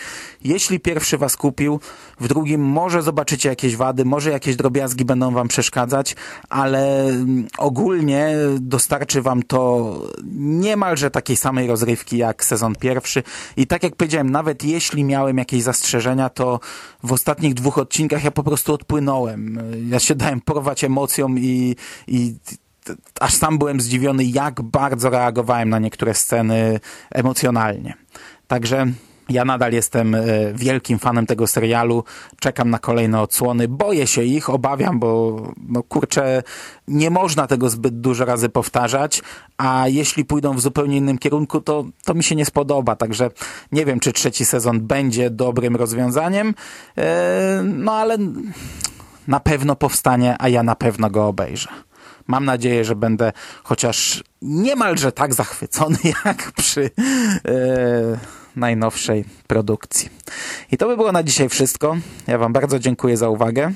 Jeśli 0.44 0.80
pierwszy 0.80 1.18
was 1.18 1.36
kupił, 1.36 1.80
w 2.20 2.28
drugim 2.28 2.60
może 2.60 3.02
zobaczycie 3.02 3.48
jakieś 3.48 3.76
wady, 3.76 4.04
może 4.04 4.30
jakieś 4.30 4.56
drobiazgi 4.56 5.04
będą 5.04 5.30
wam 5.30 5.48
przeszkadzać, 5.48 6.16
ale 6.48 7.06
ogólnie 7.58 8.34
dostarczy 8.60 9.22
wam 9.22 9.42
to 9.42 9.94
niemalże 10.36 11.10
takiej 11.10 11.36
samej 11.36 11.66
rozrywki 11.66 11.83
rozrywki 11.84 12.18
jak 12.18 12.44
sezon 12.44 12.74
pierwszy. 12.74 13.22
I 13.56 13.66
tak 13.66 13.82
jak 13.82 13.96
powiedziałem, 13.96 14.30
nawet 14.30 14.64
jeśli 14.64 15.04
miałem 15.04 15.38
jakieś 15.38 15.62
zastrzeżenia, 15.62 16.28
to 16.28 16.60
w 17.02 17.12
ostatnich 17.12 17.54
dwóch 17.54 17.78
odcinkach 17.78 18.24
ja 18.24 18.30
po 18.30 18.42
prostu 18.42 18.74
odpłynąłem. 18.74 19.58
Ja 19.90 20.00
się 20.00 20.14
dałem 20.14 20.40
porwać 20.40 20.84
emocjom 20.84 21.38
i, 21.38 21.76
i 22.08 22.34
aż 23.20 23.34
sam 23.34 23.58
byłem 23.58 23.80
zdziwiony, 23.80 24.24
jak 24.24 24.62
bardzo 24.62 25.10
reagowałem 25.10 25.68
na 25.68 25.78
niektóre 25.78 26.14
sceny 26.14 26.80
emocjonalnie. 27.10 27.94
Także 28.46 28.86
ja 29.28 29.44
nadal 29.44 29.72
jestem 29.72 30.14
e, 30.14 30.22
wielkim 30.54 30.98
fanem 30.98 31.26
tego 31.26 31.46
serialu, 31.46 32.04
czekam 32.40 32.70
na 32.70 32.78
kolejne 32.78 33.20
odsłony, 33.20 33.68
boję 33.68 34.06
się 34.06 34.22
ich, 34.22 34.50
obawiam, 34.50 34.98
bo 34.98 35.42
no 35.68 35.82
kurczę, 35.82 36.42
nie 36.88 37.10
można 37.10 37.46
tego 37.46 37.68
zbyt 37.68 38.00
dużo 38.00 38.24
razy 38.24 38.48
powtarzać, 38.48 39.22
a 39.58 39.84
jeśli 39.88 40.24
pójdą 40.24 40.54
w 40.54 40.60
zupełnie 40.60 40.96
innym 40.96 41.18
kierunku, 41.18 41.60
to, 41.60 41.84
to 42.04 42.14
mi 42.14 42.24
się 42.24 42.36
nie 42.36 42.44
spodoba, 42.44 42.96
także 42.96 43.30
nie 43.72 43.84
wiem, 43.84 44.00
czy 44.00 44.12
trzeci 44.12 44.44
sezon 44.44 44.80
będzie 44.80 45.30
dobrym 45.30 45.76
rozwiązaniem, 45.76 46.54
e, 46.98 47.62
no 47.64 47.92
ale 47.92 48.18
na 49.28 49.40
pewno 49.40 49.76
powstanie, 49.76 50.36
a 50.38 50.48
ja 50.48 50.62
na 50.62 50.74
pewno 50.74 51.10
go 51.10 51.26
obejrzę. 51.26 51.68
Mam 52.26 52.44
nadzieję, 52.44 52.84
że 52.84 52.96
będę 52.96 53.32
chociaż 53.62 54.24
niemalże 54.42 55.12
tak 55.12 55.34
zachwycony 55.34 55.98
jak 56.24 56.52
przy... 56.52 56.90
Yy 57.44 58.43
najnowszej 58.56 59.24
produkcji. 59.46 60.08
I 60.72 60.76
to 60.78 60.86
by 60.88 60.96
było 60.96 61.12
na 61.12 61.22
dzisiaj 61.22 61.48
wszystko. 61.48 61.96
Ja 62.26 62.38
Wam 62.38 62.52
bardzo 62.52 62.78
dziękuję 62.78 63.16
za 63.16 63.28
uwagę. 63.28 63.72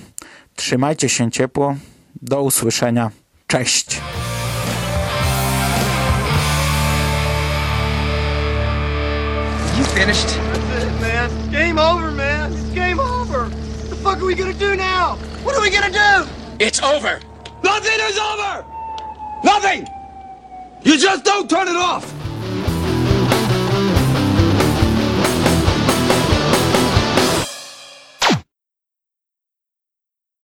Trzymajcie 0.57 1.09
się 1.09 1.31
ciepło. 1.31 1.77
Do 2.23 2.43
usłyszenia. 2.43 3.11
Cześć! 3.47 4.01
You 9.79 9.85
finished? 9.85 10.29
That's 10.29 10.85
it, 10.85 11.01
man. 11.01 11.31
It's 11.31 11.49
game 11.53 11.79
over, 11.79 12.11
man. 12.13 12.53
It's 12.53 12.75
game 12.75 13.01
over. 13.01 13.41
What 13.49 13.91
the 13.91 13.97
fuck 13.97 14.19
are 14.19 14.27
we 14.27 14.35
gonna 14.35 14.53
do 14.53 14.75
now? 14.77 15.17
What 15.45 15.57
are 15.57 15.63
we 15.63 15.71
gonna 15.71 15.91
do? 15.91 16.27
It's 16.59 16.83
over. 16.83 17.21
Nothing 17.63 18.01
is 18.11 18.19
over. 18.19 18.65
Nothing. 19.45 19.87
You 20.85 20.99
just 20.99 21.25
don't 21.25 21.49
turn 21.49 21.69
it 21.69 21.77
off. 21.77 22.05